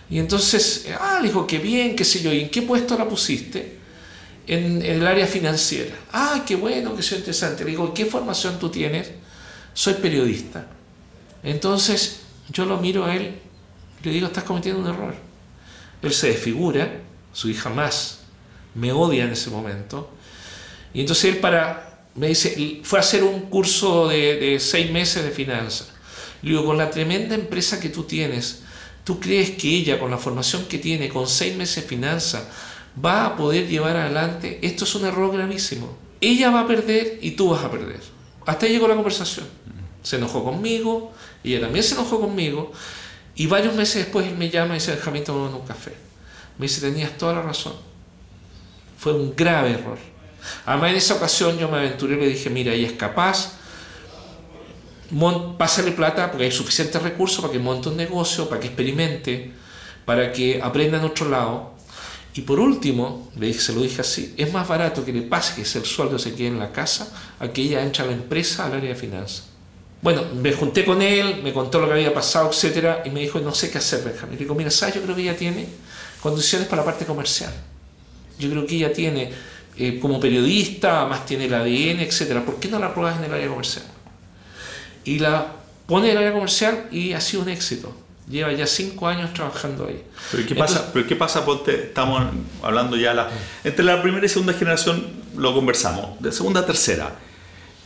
Y 0.09 0.19
entonces, 0.19 0.87
ah, 0.99 1.19
le 1.21 1.29
dijo, 1.29 1.47
qué 1.47 1.57
bien, 1.57 1.95
qué 1.95 2.03
sé 2.03 2.21
yo, 2.21 2.33
¿y 2.33 2.41
en 2.41 2.49
qué 2.49 2.63
puesto 2.63 2.97
la 2.97 3.07
pusiste? 3.07 3.79
En, 4.47 4.81
el 4.81 5.05
área 5.05 5.27
financiera. 5.27 5.95
Ah, 6.11 6.43
qué 6.45 6.55
bueno, 6.55 6.95
qué 6.95 7.15
interesante. 7.15 7.63
Le 7.63 7.71
digo, 7.71 7.93
¿qué 7.93 8.05
formación 8.05 8.59
tú 8.59 8.69
tienes? 8.69 9.11
Soy 9.73 9.95
periodista. 9.95 10.67
Entonces, 11.43 12.21
yo 12.49 12.65
lo 12.65 12.77
miro 12.77 13.05
a 13.05 13.15
él 13.15 13.35
le 14.03 14.11
digo, 14.11 14.27
estás 14.27 14.43
cometiendo 14.43 14.81
un 14.81 14.87
error. 14.87 15.15
Él 16.01 16.13
se 16.13 16.29
desfigura, 16.29 17.01
su 17.33 17.49
hija 17.49 17.69
más 17.69 18.19
me 18.73 18.91
odia 18.91 19.25
en 19.25 19.31
ese 19.31 19.49
momento. 19.49 20.09
Y 20.93 21.01
entonces 21.01 21.25
él 21.25 21.39
para, 21.39 22.05
me 22.15 22.27
dice, 22.27 22.81
fue 22.83 22.99
a 22.99 23.01
hacer 23.01 23.23
un 23.23 23.41
curso 23.41 24.07
de, 24.07 24.37
de 24.37 24.59
seis 24.59 24.91
meses 24.91 25.23
de 25.23 25.31
finanzas. 25.31 25.89
Le 26.41 26.51
digo, 26.51 26.65
con 26.65 26.77
la 26.77 26.89
tremenda 26.89 27.35
empresa 27.35 27.79
que 27.79 27.89
tú 27.89 28.03
tienes, 28.03 28.63
¿tú 29.03 29.19
crees 29.19 29.51
que 29.51 29.69
ella, 29.69 29.99
con 29.99 30.09
la 30.09 30.17
formación 30.17 30.65
que 30.65 30.79
tiene, 30.79 31.09
con 31.09 31.27
seis 31.27 31.55
meses 31.55 31.83
de 31.83 31.89
finanzas, 31.89 32.43
va 33.03 33.25
a 33.25 33.35
poder 33.35 33.67
llevar 33.67 33.95
adelante? 33.95 34.59
Esto 34.61 34.83
es 34.83 34.95
un 34.95 35.05
error 35.05 35.33
gravísimo. 35.33 35.97
Ella 36.19 36.51
va 36.51 36.61
a 36.61 36.67
perder 36.67 37.19
y 37.21 37.31
tú 37.31 37.49
vas 37.49 37.63
a 37.63 37.71
perder. 37.71 37.99
Hasta 38.45 38.65
ahí 38.65 38.73
llegó 38.73 38.87
la 38.87 38.95
conversación. 38.95 39.45
Se 40.03 40.17
enojó 40.17 40.43
conmigo, 40.43 41.11
ella 41.43 41.61
también 41.61 41.83
se 41.83 41.93
enojó 41.93 42.19
conmigo, 42.19 42.71
y 43.35 43.47
varios 43.47 43.75
meses 43.75 44.03
después 44.03 44.27
él 44.27 44.35
me 44.35 44.49
llama 44.49 44.75
y 44.75 44.79
dice, 44.79 44.91
Benjamín, 44.91 45.23
tomamos 45.23 45.53
un 45.53 45.65
café. 45.65 45.93
Me 46.57 46.65
dice, 46.65 46.81
tenías 46.81 47.17
toda 47.17 47.33
la 47.33 47.41
razón. 47.41 47.73
Fue 48.97 49.13
un 49.13 49.35
grave 49.35 49.71
error. 49.71 49.97
Además, 50.65 50.91
en 50.91 50.97
esa 50.97 51.15
ocasión 51.15 51.57
yo 51.57 51.69
me 51.69 51.77
aventuré 51.77 52.15
y 52.15 52.19
le 52.19 52.27
dije, 52.27 52.49
mira, 52.49 52.73
ella 52.73 52.87
es 52.87 52.93
capaz, 52.93 53.53
pásale 55.57 55.91
plata 55.91 56.31
porque 56.31 56.45
hay 56.45 56.51
suficientes 56.51 57.01
recursos 57.01 57.41
para 57.41 57.51
que 57.51 57.59
monte 57.59 57.89
un 57.89 57.97
negocio, 57.97 58.47
para 58.49 58.59
que 58.59 58.67
experimente, 58.67 59.51
para 60.05 60.31
que 60.31 60.61
aprenda 60.61 60.97
en 60.97 61.05
otro 61.05 61.29
lado. 61.29 61.70
Y 62.33 62.41
por 62.41 62.59
último, 62.59 63.29
se 63.57 63.73
lo 63.73 63.81
dije 63.81 64.01
así, 64.01 64.33
es 64.37 64.53
más 64.53 64.67
barato 64.67 65.03
que 65.03 65.11
le 65.11 65.21
pase 65.21 65.55
que 65.55 65.61
el 65.61 65.85
sueldo 65.85 66.17
se 66.17 66.33
quede 66.33 66.47
en 66.47 66.59
la 66.59 66.71
casa 66.71 67.11
a 67.39 67.49
que 67.49 67.61
ella 67.61 67.83
entre 67.83 68.03
a 68.03 68.07
la 68.07 68.13
empresa 68.13 68.65
al 68.65 68.73
área 68.73 68.89
de 68.89 68.95
finanzas. 68.95 69.51
Bueno, 70.01 70.23
me 70.33 70.53
junté 70.53 70.85
con 70.85 71.01
él, 71.01 71.41
me 71.43 71.53
contó 71.53 71.79
lo 71.79 71.87
que 71.87 71.93
había 71.93 72.13
pasado, 72.13 72.49
etcétera, 72.49 73.03
y 73.05 73.09
me 73.09 73.19
dijo, 73.19 73.39
no 73.39 73.53
sé 73.53 73.69
qué 73.69 73.77
hacer, 73.77 74.03
Benjamín. 74.03 74.33
Le 74.33 74.39
digo, 74.39 74.55
mira, 74.55 74.71
¿sabes? 74.71 74.95
Yo 74.95 75.01
creo 75.03 75.15
que 75.15 75.21
ella 75.21 75.37
tiene 75.37 75.67
condiciones 76.21 76.67
para 76.67 76.81
la 76.81 76.85
parte 76.85 77.05
comercial. 77.05 77.53
Yo 78.39 78.49
creo 78.49 78.65
que 78.65 78.77
ella 78.77 78.93
tiene, 78.93 79.31
eh, 79.77 79.99
como 79.99 80.19
periodista, 80.19 81.05
más 81.05 81.25
tiene 81.25 81.45
el 81.45 81.53
ADN, 81.53 81.99
etcétera. 81.99 82.43
¿Por 82.43 82.59
qué 82.59 82.69
no 82.69 82.79
la 82.79 82.93
pruebas 82.93 83.19
en 83.19 83.25
el 83.25 83.33
área 83.33 83.47
comercial? 83.47 83.85
Y 85.03 85.19
la 85.19 85.53
pone 85.85 86.07
en 86.07 86.11
el 86.13 86.17
área 86.17 86.33
comercial 86.33 86.87
y 86.91 87.13
ha 87.13 87.21
sido 87.21 87.43
un 87.43 87.49
éxito. 87.49 87.93
Lleva 88.29 88.51
ya 88.53 88.67
cinco 88.67 89.07
años 89.07 89.33
trabajando 89.33 89.87
ahí. 89.87 90.03
¿Pero 90.31 90.47
qué 90.47 90.55
pasa? 90.55 90.91
¿Pero 90.93 91.07
qué 91.07 91.15
pasa? 91.15 91.43
estamos 91.67 92.23
hablando 92.61 92.95
ya, 92.95 93.13
la, 93.13 93.29
entre 93.63 93.83
la 93.83 94.01
primera 94.01 94.25
y 94.25 94.29
segunda 94.29 94.53
generación 94.53 95.05
lo 95.35 95.53
conversamos, 95.53 96.21
de 96.21 96.31
segunda 96.31 96.61
a 96.61 96.65
tercera 96.65 97.11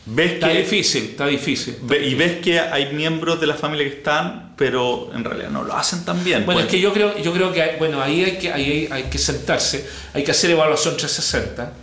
ves 0.05 0.33
está 0.33 0.49
difícil, 0.49 1.03
está 1.11 1.27
difícil. 1.27 1.77
y 2.03 2.13
ves 2.13 2.39
que 2.39 2.59
hay 2.59 2.93
miembros 2.93 3.39
de 3.39 3.47
la 3.47 3.55
familia 3.55 3.87
que 3.89 3.97
están, 3.97 4.53
pero 4.55 5.11
en 5.13 5.23
realidad 5.23 5.49
no 5.49 5.63
lo 5.63 5.75
hacen 5.75 6.05
tan 6.05 6.23
bien. 6.23 6.45
Bueno, 6.45 6.61
es 6.61 6.67
que 6.67 6.79
yo 6.79 6.93
creo, 6.93 7.17
yo 7.17 7.33
creo 7.33 7.51
que 7.51 7.75
bueno, 7.79 8.01
ahí 8.01 8.23
hay 8.23 8.37
que, 8.37 8.51
ahí 8.51 8.87
hay 8.91 9.03
que 9.03 9.17
sentarse, 9.17 9.87
hay 10.13 10.23
que 10.23 10.31
hacer 10.31 10.51
evaluación 10.51 10.95
360, 10.95 11.73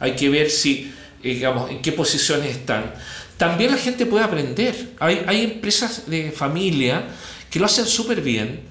hay 0.00 0.12
que 0.12 0.28
ver 0.28 0.50
si, 0.50 0.92
digamos, 1.22 1.70
en 1.70 1.80
qué 1.80 1.92
posiciones 1.92 2.50
están. 2.50 2.92
También 3.36 3.70
la 3.70 3.78
gente 3.78 4.04
puede 4.04 4.24
aprender. 4.24 4.74
Hay, 4.98 5.22
hay 5.26 5.44
empresas 5.44 6.10
de 6.10 6.32
familia 6.32 7.04
que 7.50 7.58
lo 7.58 7.66
hacen 7.66 7.86
súper 7.86 8.20
bien 8.20 8.68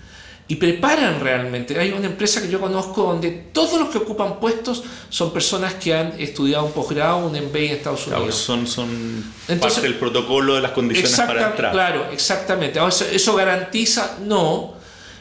y 0.50 0.56
preparan 0.56 1.20
realmente. 1.20 1.78
Hay 1.78 1.92
una 1.92 2.08
empresa 2.08 2.42
que 2.42 2.48
yo 2.48 2.60
conozco 2.62 3.04
donde 3.04 3.32
todos 3.52 3.80
los 3.80 3.90
que 3.90 3.98
ocupan 3.98 4.40
puestos 4.40 4.84
son 5.10 5.34
personas 5.34 5.74
que 5.74 5.94
han 5.94 6.20
estudiado 6.20 6.66
un 6.66 6.72
posgrado, 6.72 7.18
un 7.18 7.34
MBA 7.34 7.60
en 7.60 7.72
Estados 7.72 8.08
Unidos. 8.08 8.36
son 8.36 8.66
son 8.66 9.34
parte 9.60 9.82
del 9.82 9.96
protocolo 9.96 10.56
de 10.56 10.62
las 10.62 10.72
condiciones 10.72 11.16
para 11.18 11.50
entrar. 11.50 11.72
Claro, 11.74 12.08
exactamente. 12.12 12.80
Eso, 12.80 13.06
eso 13.12 13.36
garantiza, 13.36 14.18
no, 14.24 14.76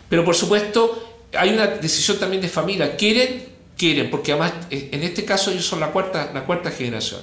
pero 0.08 0.24
por 0.24 0.36
supuesto 0.36 1.24
hay 1.32 1.50
una 1.50 1.66
decisión 1.66 2.18
también 2.18 2.40
de 2.40 2.48
familia. 2.48 2.96
¿Quieren? 2.96 3.56
Quieren, 3.76 4.10
porque 4.10 4.32
además 4.32 4.52
eh, 4.70 4.90
en 4.92 5.02
este 5.02 5.24
caso 5.24 5.50
ellos 5.50 5.66
son 5.66 5.80
la 5.80 5.88
cuarta, 5.88 6.30
la 6.32 6.44
cuarta 6.44 6.70
generación. 6.70 7.20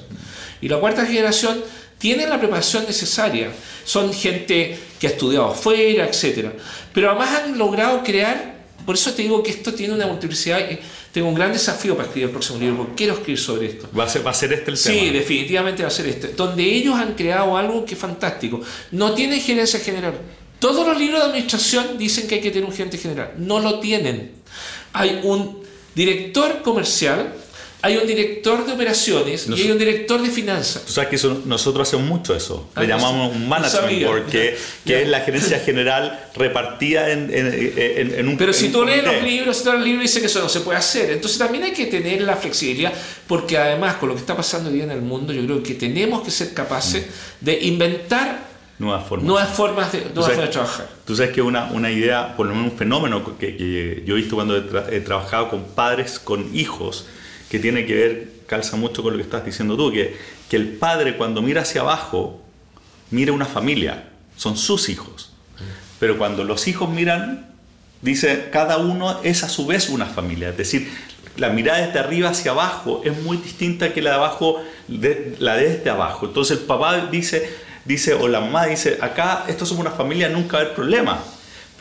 Y 0.61 0.67
la 0.67 0.77
cuarta 0.77 1.05
generación 1.05 1.63
tienen 2.03 2.29
la 2.29 2.37
preparación 2.37 2.83
necesaria, 2.85 3.49
son 3.85 4.13
gente 4.13 4.77
que 4.99 5.07
ha 5.07 5.09
estudiado 5.11 5.45
afuera, 5.45 6.05
etc. 6.05 6.49
Pero 6.93 7.09
además 7.09 7.29
han 7.29 7.57
logrado 7.57 8.03
crear, 8.03 8.55
por 8.85 8.95
eso 8.95 9.13
te 9.13 9.21
digo 9.21 9.41
que 9.41 9.51
esto 9.51 9.73
tiene 9.73 9.93
una 9.93 10.05
multiplicidad, 10.05 10.59
tengo 11.13 11.29
un 11.29 11.33
gran 11.33 11.53
desafío 11.53 11.95
para 11.95 12.09
escribir 12.09 12.25
el 12.27 12.31
próximo 12.31 12.59
libro, 12.59 12.75
porque 12.79 12.95
quiero 12.95 13.13
escribir 13.13 13.39
sobre 13.39 13.67
esto. 13.67 13.89
¿Va 13.97 14.03
a 14.03 14.09
ser, 14.09 14.27
va 14.27 14.31
a 14.31 14.33
ser 14.33 14.51
este 14.51 14.71
el 14.71 14.77
tema? 14.77 14.99
Sí, 14.99 15.09
definitivamente 15.11 15.83
va 15.83 15.87
a 15.87 15.91
ser 15.91 16.07
este, 16.07 16.27
donde 16.33 16.65
ellos 16.65 16.93
han 16.93 17.13
creado 17.13 17.55
algo 17.55 17.85
que 17.85 17.93
es 17.93 17.99
fantástico. 18.01 18.59
No 18.91 19.13
tienen 19.13 19.39
gerencia 19.39 19.79
general. 19.79 20.15
Todos 20.59 20.85
los 20.85 20.97
libros 20.97 21.21
de 21.21 21.27
administración 21.27 21.97
dicen 21.97 22.27
que 22.27 22.35
hay 22.35 22.41
que 22.41 22.51
tener 22.51 22.67
un 22.67 22.75
gerente 22.75 22.97
general. 22.97 23.31
No 23.37 23.61
lo 23.61 23.79
tienen. 23.79 24.33
Hay 24.91 25.21
un 25.23 25.63
director 25.95 26.61
comercial 26.63 27.33
hay 27.83 27.97
un 27.97 28.07
director 28.07 28.65
de 28.65 28.71
operaciones 28.71 29.45
y 29.49 29.61
hay 29.61 29.71
un 29.71 29.77
director 29.77 30.21
de 30.21 30.29
finanzas. 30.29 30.85
Tú 30.85 30.93
sabes 30.93 31.09
que 31.21 31.27
nosotros 31.45 31.85
hacemos 31.85 32.07
mucho 32.07 32.33
eso. 32.33 32.69
Le 32.77 32.83
ah, 32.83 32.87
llamamos 32.87 33.35
un 33.35 33.49
management 33.49 34.05
board, 34.05 34.25
que, 34.27 34.55
es 34.85 35.07
la 35.09 35.19
gerencia 35.19 35.59
general 35.59 36.29
repartida 36.33 37.11
en, 37.11 37.29
en, 37.29 38.25
un 38.25 38.37
Pero 38.37 38.53
si 38.53 38.69
tú 38.69 38.85
lees 38.85 39.03
los 39.03 39.21
libros, 39.21 39.57
si 39.57 39.63
tú 39.65 39.69
lees 39.71 39.79
los 39.79 39.85
libros, 39.85 40.03
dice 40.03 40.21
que 40.21 40.27
eso 40.27 40.39
no 40.39 40.47
se 40.47 40.61
puede 40.61 40.77
hacer. 40.77 41.11
Entonces 41.11 41.37
también 41.37 41.65
hay 41.65 41.73
que 41.73 41.87
tener 41.87 42.21
la 42.21 42.37
flexibilidad, 42.37 42.93
porque 43.27 43.57
además 43.57 43.95
con 43.95 44.07
lo 44.07 44.15
que 44.15 44.21
está 44.21 44.37
pasando 44.37 44.69
hoy 44.69 44.75
día 44.75 44.85
en 44.85 44.91
el 44.91 45.01
mundo, 45.01 45.33
yo 45.33 45.43
creo 45.43 45.61
que 45.61 45.73
tenemos 45.73 46.23
que 46.23 46.31
ser 46.31 46.53
capaces 46.53 47.03
mm. 47.03 47.45
de 47.45 47.59
inventar 47.63 48.47
nuevas 48.79 49.05
formas, 49.05 49.27
nuevas 49.27 49.49
formas, 49.49 49.91
de, 49.91 49.99
de 49.99 50.47
trabajar. 50.47 50.87
Tú 51.03 51.17
sabes 51.17 51.33
que 51.33 51.41
una, 51.41 51.65
una 51.65 51.91
idea, 51.91 52.37
por 52.37 52.47
lo 52.47 52.55
menos 52.55 52.71
un 52.71 52.77
fenómeno 52.77 53.37
que, 53.37 54.03
yo 54.05 54.13
he 54.15 54.17
visto 54.17 54.35
cuando 54.35 54.55
he, 54.55 54.95
he 54.95 55.01
trabajado 55.01 55.49
con 55.49 55.65
padres, 55.65 56.17
con 56.17 56.55
hijos, 56.55 57.07
que 57.53 57.59
tiene 57.59 57.85
que 57.85 57.93
ver, 57.93 58.29
calza 58.47 58.77
mucho 58.77 59.03
con 59.03 59.13
lo 59.13 59.17
que 59.17 59.25
estás 59.25 59.45
diciendo 59.45 59.77
tú, 59.77 59.91
que, 59.91 60.17
que 60.49 60.55
el 60.55 60.69
padre 60.69 61.17
cuando 61.17 61.43
mira 61.43 61.61
hacia 61.61 61.81
abajo, 61.81 62.41
mira 63.11 63.31
una 63.31 63.45
familia, 63.45 64.05
son 64.35 64.57
sus 64.57 64.89
hijos. 64.89 65.31
Pero 65.99 66.17
cuando 66.17 66.43
los 66.45 66.67
hijos 66.67 66.89
miran, 66.89 67.53
dice, 68.01 68.49
cada 68.51 68.77
uno 68.77 69.19
es 69.21 69.43
a 69.43 69.49
su 69.49 69.67
vez 69.67 69.89
una 69.89 70.07
familia. 70.07 70.49
Es 70.49 70.57
decir, 70.57 70.91
la 71.37 71.49
mirada 71.49 71.85
desde 71.85 71.99
arriba 71.99 72.29
hacia 72.29 72.53
abajo 72.53 73.03
es 73.05 73.21
muy 73.21 73.37
distinta 73.37 73.93
que 73.93 74.01
la 74.01 74.09
de 74.09 74.15
abajo, 74.15 74.59
de, 74.87 75.35
la 75.37 75.55
de 75.55 75.77
desde 75.77 75.91
abajo. 75.91 76.25
Entonces 76.25 76.57
el 76.57 76.63
papá 76.63 77.05
dice, 77.11 77.47
dice, 77.85 78.15
o 78.15 78.27
la 78.27 78.39
mamá 78.39 78.65
dice, 78.65 78.97
acá 78.99 79.45
esto 79.47 79.67
somos 79.67 79.81
una 79.81 79.95
familia, 79.95 80.27
nunca 80.27 80.57
va 80.57 80.57
a 80.57 80.61
haber 80.63 80.75
problema 80.75 81.23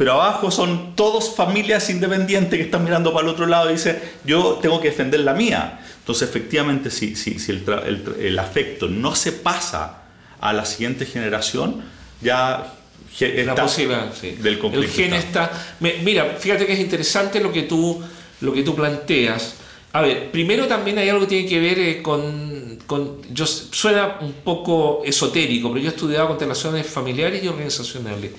pero 0.02 0.14
abajo 0.14 0.50
son 0.50 0.96
todos 0.96 1.36
familias 1.36 1.88
independientes 1.88 2.58
que 2.58 2.64
están 2.64 2.82
mirando 2.82 3.12
para 3.12 3.24
el 3.24 3.32
otro 3.32 3.46
lado 3.46 3.70
y 3.70 3.74
dice, 3.74 4.02
yo 4.24 4.58
tengo 4.60 4.80
que 4.80 4.88
defender 4.88 5.20
la 5.20 5.32
mía. 5.32 5.78
Entonces, 6.00 6.28
efectivamente, 6.28 6.90
si, 6.90 7.14
si, 7.14 7.38
si 7.38 7.52
el, 7.52 8.16
el, 8.18 8.36
afecto 8.40 8.88
no 8.88 9.14
se 9.14 9.30
pasa 9.30 10.02
a 10.40 10.52
la 10.52 10.64
siguiente 10.64 11.06
generación, 11.06 11.84
ya 12.20 12.74
está 13.16 13.44
la 13.44 13.54
posibilidad 13.54 14.12
sí. 14.12 14.32
del 14.32 14.58
conflicto. 14.58 14.88
El 14.88 14.92
gen 14.92 15.14
está. 15.14 15.52
Mira, 15.78 16.34
fíjate 16.36 16.66
que 16.66 16.72
es 16.72 16.80
interesante 16.80 17.38
lo 17.38 17.52
que 17.52 17.62
tú, 17.62 18.02
lo 18.40 18.52
que 18.52 18.64
tú 18.64 18.74
planteas. 18.74 19.54
A 19.92 20.00
ver, 20.00 20.32
primero 20.32 20.66
también 20.66 20.98
hay 20.98 21.10
algo 21.10 21.20
que 21.20 21.28
tiene 21.28 21.48
que 21.48 21.60
ver 21.60 21.78
eh, 21.78 22.02
con, 22.02 22.76
con, 22.88 23.22
yo, 23.32 23.46
suena 23.46 24.16
un 24.20 24.32
poco 24.32 25.02
esotérico, 25.04 25.68
pero 25.68 25.80
yo 25.80 25.90
he 25.90 25.94
estudiado 25.94 26.26
constelaciones 26.26 26.88
familiares 26.88 27.44
y 27.44 27.46
organizacionales. 27.46 28.32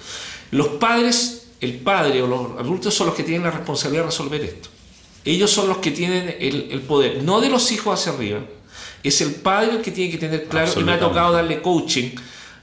Los 0.52 0.68
padres 0.68 1.43
el 1.64 1.76
padre 1.76 2.22
o 2.22 2.28
los 2.28 2.60
adultos 2.60 2.94
son 2.94 3.08
los 3.08 3.16
que 3.16 3.24
tienen 3.24 3.44
la 3.44 3.52
responsabilidad 3.52 4.04
de 4.04 4.10
resolver 4.10 4.42
esto. 4.42 4.70
Ellos 5.26 5.50
son 5.50 5.70
los 5.70 5.78
que 5.78 5.92
tienen 5.92 6.36
el, 6.40 6.82
poder, 6.82 7.24
no 7.24 7.40
de 7.40 7.50
los 7.50 7.72
hijos 7.72 8.00
hacia 8.00 8.12
arriba. 8.12 8.42
Es 9.02 9.22
el 9.22 9.36
padre 9.36 9.72
el 9.78 9.82
que 9.82 9.92
tiene 9.92 10.12
que 10.12 10.18
tener 10.18 10.46
claro, 10.46 10.72
y 10.80 10.84
me 10.84 10.94
ha 10.94 11.00
tocado 11.00 11.34
darle 11.34 11.62
coaching 11.62 12.12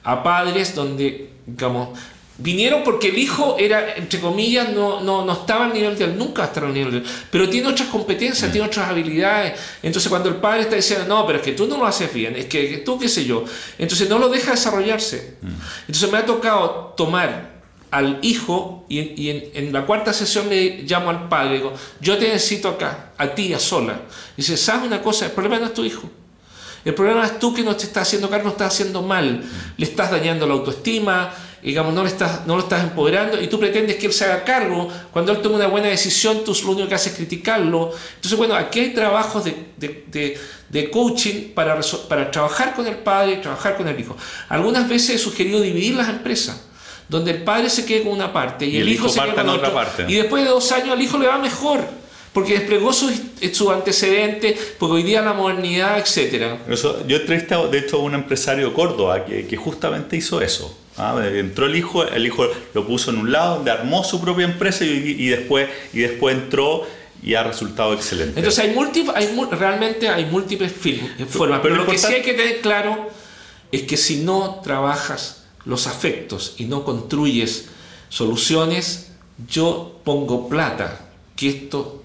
a 0.03 0.23
padres 0.23 0.75
donde, 0.75 1.31
digamos, 1.47 1.99
vinieron 2.37 2.83
porque 2.83 3.09
el 3.09 3.19
hijo 3.19 3.57
era, 3.59 3.95
entre 3.97 4.21
comillas, 4.21 4.71
no, 4.73 5.01
no, 5.01 5.25
no 5.25 5.33
estaba 5.33 5.67
al 5.67 5.75
nivel 5.75 5.97
de 5.97 6.05
él, 6.05 6.19
nunca 6.19 6.45
estar 6.45 6.65
al 6.65 6.75
nivel 6.75 6.93
de 6.93 6.99
él, 6.99 7.05
pero 7.31 7.49
tiene 7.49 7.69
otras 7.69 7.89
competencias, 7.89 8.49
mm. 8.49 8.53
tiene 8.53 8.67
otras 8.67 8.89
habilidades. 8.89 9.59
Entonces, 9.83 10.09
cuando 10.09 10.29
el 10.29 10.37
padre 10.37 10.63
está 10.63 10.77
diciendo, 10.77 11.07
no, 11.07 11.27
pero 11.27 11.39
es 11.39 11.45
que 11.45 11.53
tú 11.53 11.67
no 11.67 11.79
lo 11.79 11.87
haces 11.87 12.13
bien, 12.13 12.37
es 12.37 12.47
que 12.47 12.79
tú 12.79 12.99
qué 12.99 13.09
sé 13.09 13.25
yo, 13.25 13.45
entonces 13.79 14.09
no 14.09 14.19
lo 14.19 14.29
deja 14.29 14.53
desarrollarse. 14.53 15.37
Mm. 15.41 15.49
Entonces, 15.89 16.11
me 16.11 16.19
ha 16.19 16.27
tocado 16.27 16.95
tomar 16.97 17.60
al 17.91 18.19
hijo 18.23 18.85
y, 18.89 19.31
en, 19.55 19.73
la 19.73 19.85
cuarta 19.85 20.13
sesión 20.13 20.49
le 20.49 20.83
llamo 20.83 21.11
al 21.11 21.29
padre, 21.29 21.63
yo 22.01 22.19
te 22.19 22.29
necesito 22.29 22.69
acá, 22.69 23.13
a 23.19 23.29
ti, 23.35 23.53
a 23.53 23.59
sola. 23.59 24.03
Y 24.37 24.43
dice, 24.43 24.57
¿sabes 24.57 24.87
una 24.87 25.03
cosa? 25.03 25.27
El 25.27 25.33
problema 25.33 25.59
no 25.59 25.67
es 25.67 25.75
tu 25.75 25.85
hijo. 25.85 26.09
El 26.85 26.95
problema 26.95 27.27
es 27.27 27.39
tú 27.39 27.53
que 27.53 27.63
no 27.63 27.77
te 27.77 27.85
estás 27.85 28.05
haciendo 28.09 28.31
cargo, 28.31 28.45
no 28.45 28.51
estás 28.53 28.73
haciendo 28.73 29.03
mal. 29.03 29.43
Le 29.77 29.85
estás 29.85 30.11
dañando 30.11 30.47
la 30.47 30.55
autoestima, 30.55 31.35
digamos, 31.63 31.93
no, 31.93 32.03
le 32.03 32.09
estás, 32.09 32.47
no 32.47 32.57
lo 32.57 32.63
estás 32.63 32.83
empoderando 32.83 33.41
y 33.41 33.49
tú 33.49 33.59
pretendes 33.59 33.97
que 33.97 34.07
él 34.07 34.13
se 34.13 34.25
haga 34.25 34.45
cargo. 34.45 34.89
Cuando 35.13 35.33
él 35.33 35.43
toma 35.43 35.57
una 35.57 35.67
buena 35.67 35.89
decisión, 35.89 36.43
tú 36.45 36.57
lo 36.65 36.71
único 36.71 36.89
que 36.89 36.95
haces 36.95 37.13
es 37.13 37.19
criticarlo. 37.19 37.93
Entonces, 38.15 38.39
bueno, 38.39 38.55
aquí 38.55 38.81
hay 38.81 38.95
trabajos 38.95 39.45
de, 39.45 39.73
de, 39.77 40.39
de, 40.71 40.91
coaching 40.91 41.53
para, 41.55 41.79
para 42.09 42.31
trabajar 42.31 42.75
con 42.75 42.87
el 42.87 42.97
padre 42.97 43.37
trabajar 43.37 43.77
con 43.77 43.87
el 43.89 43.99
hijo. 43.99 44.17
Algunas 44.49 44.89
veces 44.89 45.17
he 45.17 45.19
sugerido 45.19 45.61
dividir 45.61 45.97
las 45.97 46.09
empresas 46.09 46.70
donde 47.11 47.33
el 47.33 47.43
padre 47.43 47.69
se 47.69 47.85
quede 47.85 48.05
con 48.05 48.13
una 48.13 48.33
parte 48.33 48.65
y, 48.65 48.77
el, 48.77 48.89
hijo, 48.89 49.09
se 49.09 49.21
quede 49.21 49.35
con 49.35 49.49
otra 49.49 49.75
parte. 49.75 50.05
Y 50.09 50.15
después 50.15 50.45
de 50.45 50.51
dos 50.51 50.71
años 50.71 50.91
al 50.91 51.03
hijo 51.03 51.19
le 51.19 51.27
va 51.27 51.39
mejor, 51.39 51.81
porque 52.33 52.55
desplegó 52.55 52.93
sus 52.93 53.13
su 53.53 53.71
antecedentes, 53.73 54.75
porque 54.79 54.95
hoy 54.95 55.03
día 55.03 55.21
la 55.21 55.33
modernidad, 55.33 55.99
etc. 55.99 56.61
Eso, 56.69 57.05
yo 57.09 57.17
entrevisté, 57.17 57.57
de 57.69 57.79
hecho, 57.79 57.97
a 57.97 58.01
un 58.01 58.15
empresario 58.15 58.69
de 58.69 58.73
Córdoba 58.73 59.25
que, 59.25 59.45
que 59.45 59.57
justamente 59.57 60.17
hizo 60.17 60.41
eso. 60.41 60.79
¿ah? 60.97 61.21
Entró 61.35 61.67
el 61.67 61.75
hijo, 61.75 62.07
el 62.07 62.25
hijo 62.25 62.47
lo 62.75 62.87
puso 62.87 63.11
en 63.11 63.19
un 63.19 63.33
lado, 63.33 63.57
donde 63.57 63.73
armó 63.73 64.05
su 64.05 64.21
propia 64.21 64.45
empresa 64.45 64.85
y, 64.85 65.17
y 65.19 65.29
después, 65.31 65.69
y 65.93 65.99
después 65.99 66.37
entró 66.37 66.87
y 67.25 67.35
ha 67.35 67.43
resultado 67.43 67.93
excelente. 67.93 68.39
Entonces 68.39 68.65
hay, 68.65 68.73
múltiples, 68.73 69.17
hay 69.17 69.37
realmente 69.51 70.09
hay 70.09 70.27
múltiples 70.27 70.73
formas, 71.29 71.59
pero, 71.61 71.75
lo 71.75 71.87
que 71.87 71.99
sí 71.99 72.15
hay 72.15 72.23
que 72.23 72.35
tener 72.35 72.61
claro 72.61 73.11
es 73.73 73.83
que 73.83 73.97
si 73.97 74.19
no 74.19 74.61
trabajas 74.63 75.40
los 75.65 75.87
afectos 75.87 76.55
y 76.59 76.65
no 76.65 76.85
construyes 76.85 77.69
soluciones, 78.09 79.13
yo 79.49 80.01
pongo 80.05 80.49
plata, 80.49 81.01
que 81.37 81.49
esto, 81.49 82.03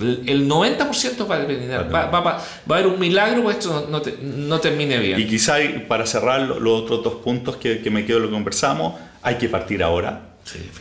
el 0.00 0.48
90% 0.48 1.30
va 1.30 1.36
a 1.36 1.46
terminar, 1.46 1.94
va, 1.94 2.06
va, 2.06 2.20
va, 2.20 2.36
a 2.36 2.74
haber 2.74 2.86
un 2.86 2.98
milagro, 2.98 3.42
pues 3.42 3.58
esto 3.58 3.88
no, 3.90 4.00
no, 4.22 4.60
termine 4.60 4.98
bien. 4.98 5.20
Y 5.20 5.26
quizá 5.26 5.56
para 5.88 6.06
cerrar 6.06 6.40
los 6.42 6.82
otros 6.82 7.02
dos 7.02 7.14
puntos 7.16 7.56
que, 7.56 7.80
que 7.80 7.90
me 7.90 8.06
quedo 8.06 8.20
lo 8.20 8.26
que 8.28 8.32
conversamos, 8.32 8.94
hay 9.22 9.36
que 9.36 9.48
partir 9.48 9.82
ahora. 9.82 10.28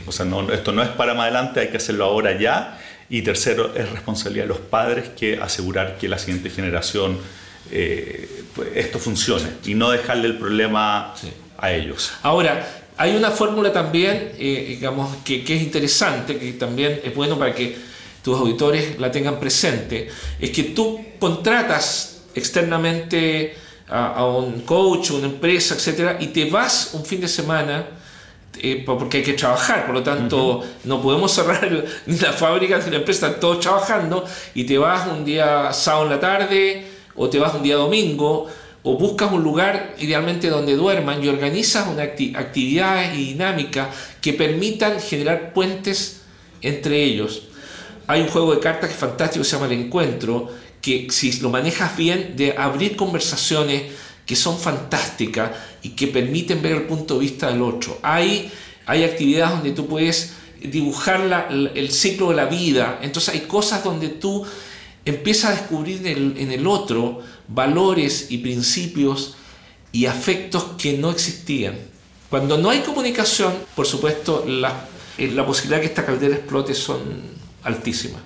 o 0.05 0.11
sea, 0.11 0.25
no, 0.25 0.51
esto 0.51 0.71
no 0.71 0.81
es 0.81 0.89
para 0.89 1.13
más 1.13 1.23
adelante, 1.23 1.59
hay 1.59 1.67
que 1.69 1.77
hacerlo 1.77 2.05
ahora 2.05 2.39
ya. 2.39 2.79
Y 3.09 3.23
tercero, 3.23 3.73
es 3.75 3.89
responsabilidad 3.89 4.43
de 4.43 4.49
los 4.49 4.59
padres 4.59 5.09
que 5.09 5.37
asegurar 5.41 5.97
que 5.97 6.07
la 6.07 6.19
siguiente 6.19 6.51
generación 6.51 7.17
eh, 7.71 8.43
pues 8.55 8.69
esto 8.75 8.99
funcione 8.99 9.47
y 9.65 9.75
no 9.75 9.91
dejarle 9.91 10.27
el 10.27 10.37
problema 10.37 11.13
a 11.61 11.71
ellos. 11.71 12.11
Ahora, 12.23 12.67
hay 12.97 13.15
una 13.15 13.31
fórmula 13.31 13.71
también, 13.71 14.33
eh, 14.37 14.65
digamos, 14.69 15.17
que, 15.23 15.43
que, 15.43 15.55
es 15.55 15.61
interesante, 15.61 16.37
que 16.37 16.53
también 16.53 17.01
es 17.03 17.15
bueno 17.15 17.37
para 17.37 17.53
que 17.53 17.77
tus 18.23 18.37
auditores 18.37 18.99
la 18.99 19.11
tengan 19.11 19.39
presente, 19.39 20.09
es 20.39 20.49
que 20.51 20.63
tú 20.63 20.99
contratas 21.19 22.21
externamente 22.35 23.55
a, 23.87 24.15
a 24.15 24.25
un 24.27 24.61
coach, 24.61 25.11
una 25.11 25.27
empresa, 25.27 25.75
etcétera, 25.75 26.17
y 26.19 26.27
te 26.27 26.49
vas 26.49 26.91
un 26.93 27.05
fin 27.05 27.21
de 27.21 27.27
semana 27.27 27.85
eh, 28.61 28.83
porque 28.85 29.17
hay 29.17 29.23
que 29.23 29.33
trabajar, 29.33 29.85
por 29.85 29.95
lo 29.95 30.03
tanto 30.03 30.63
no 30.83 31.01
podemos 31.01 31.31
cerrar 31.31 31.69
ni 32.05 32.17
la 32.19 32.33
fábrica 32.33 32.79
ni 32.79 32.91
la 32.91 32.97
empresa, 32.97 33.27
están 33.27 33.39
todos 33.39 33.59
trabajando 33.61 34.25
y 34.53 34.65
te 34.65 34.77
vas 34.77 35.07
un 35.07 35.23
día 35.23 35.71
sábado 35.71 36.05
en 36.05 36.09
la 36.11 36.19
tarde 36.19 36.87
o 37.15 37.29
te 37.29 37.39
vas 37.39 37.53
un 37.53 37.63
día 37.63 37.75
domingo 37.75 38.47
o 38.89 38.97
buscas 38.97 39.31
un 39.31 39.43
lugar 39.43 39.93
idealmente 39.99 40.49
donde 40.49 40.75
duerman 40.75 41.23
y 41.23 41.27
organizas 41.27 41.87
una 41.87 42.01
actividades 42.01 43.15
y 43.15 43.25
dinámicas 43.33 43.89
que 44.19 44.33
permitan 44.33 44.99
generar 44.99 45.53
puentes 45.53 46.21
entre 46.63 47.03
ellos. 47.03 47.43
Hay 48.07 48.21
un 48.21 48.29
juego 48.29 48.55
de 48.55 48.59
cartas 48.59 48.89
que 48.89 48.95
es 48.95 48.99
fantástico, 48.99 49.45
se 49.45 49.51
llama 49.51 49.67
El 49.67 49.73
Encuentro, 49.73 50.49
que 50.81 51.05
si 51.11 51.39
lo 51.39 51.51
manejas 51.51 51.95
bien, 51.95 52.33
de 52.35 52.55
abrir 52.57 52.95
conversaciones, 52.95 53.83
que 54.25 54.35
son 54.35 54.57
fantásticas 54.57 55.51
y 55.83 55.89
que 55.89 56.07
permiten 56.07 56.59
ver 56.63 56.71
el 56.71 56.83
punto 56.83 57.13
de 57.13 57.19
vista 57.19 57.51
del 57.51 57.61
otro. 57.61 57.99
Hay, 58.01 58.51
hay 58.87 59.03
actividades 59.03 59.51
donde 59.53 59.71
tú 59.71 59.85
puedes 59.85 60.33
dibujar 60.63 61.47
el 61.51 61.91
ciclo 61.91 62.29
de 62.29 62.35
la 62.35 62.45
vida, 62.45 62.97
entonces 63.03 63.35
hay 63.35 63.41
cosas 63.41 63.83
donde 63.83 64.09
tú 64.09 64.47
empiezas 65.09 65.51
a 65.51 65.53
descubrir 65.53 66.05
en 66.05 66.51
el, 66.51 66.67
otro 66.67 67.21
valores 67.47 68.27
y 68.29 68.39
principios 68.39 69.35
y 69.91 70.05
afectos 70.05 70.63
que 70.77 70.97
no 70.97 71.09
existían. 71.09 71.77
Cuando 72.29 72.57
no 72.57 72.69
hay 72.69 72.79
comunicación, 72.79 73.53
por 73.75 73.87
supuesto, 73.87 74.45
la, 74.47 74.85
eh, 75.17 75.31
la 75.31 75.45
posibilidad 75.45 75.77
de 75.77 75.81
que 75.81 75.87
esta 75.87 76.05
caldera 76.05 76.35
explote 76.35 76.73
son 76.73 76.99
altísimas. 77.63 78.21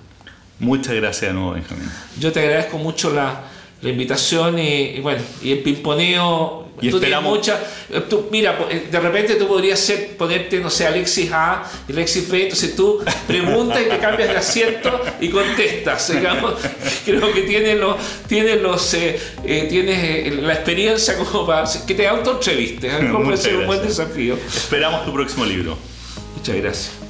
Muchas 0.58 0.94
gracias 0.94 1.30
de 1.30 1.34
nuevo, 1.34 1.52
Benjamín. 1.52 1.90
Yo 2.18 2.32
te 2.32 2.40
agradezco 2.40 2.78
mucho 2.78 3.12
la, 3.12 3.44
la 3.84 3.90
invitación 3.90 4.58
y, 4.58 4.98
bueno, 5.00 5.22
y 5.42 5.52
el 5.52 5.58
pimponeo. 5.58 6.64
Y 6.80 6.90
tú 6.90 6.96
esperamos. 6.96 7.36
Mucha, 7.36 7.60
tú, 8.08 8.26
mira, 8.32 8.58
eh, 8.68 8.88
de 8.90 9.00
repente 9.00 9.36
tú 9.36 9.46
podrías 9.46 9.78
ser, 9.78 10.16
ponerte, 10.16 10.58
no 10.58 10.70
sé, 10.70 10.86
Alexis 10.86 11.30
A 11.30 11.70
Alexis 11.88 12.28
B, 12.28 12.42
entonces 12.42 12.74
tú 12.74 13.00
preguntas 13.28 13.80
y 13.80 13.88
te 13.88 13.98
cambias 13.98 14.30
de 14.30 14.36
asiento 14.36 15.00
y 15.20 15.28
contestas. 15.28 16.12
Digamos, 16.12 16.54
creo 17.04 17.32
que 17.32 17.42
tienes 17.42 17.78
los, 17.78 17.96
tienes 18.26 18.60
los, 18.60 18.94
eh, 18.94 19.20
eh, 19.44 19.66
tienes 19.68 20.42
la 20.42 20.54
experiencia 20.54 21.16
como 21.16 21.46
para 21.46 21.68
que 21.86 21.94
te 21.94 22.08
autoentrevistes. 22.08 22.92
Puede 23.12 23.36
ser 23.36 23.56
un 23.56 23.66
buen 23.66 23.82
desafío. 23.82 24.34
Esperamos 24.34 25.04
tu 25.04 25.12
próximo 25.12 25.44
libro. 25.44 25.78
Muchas 26.36 26.56
gracias. 26.56 27.03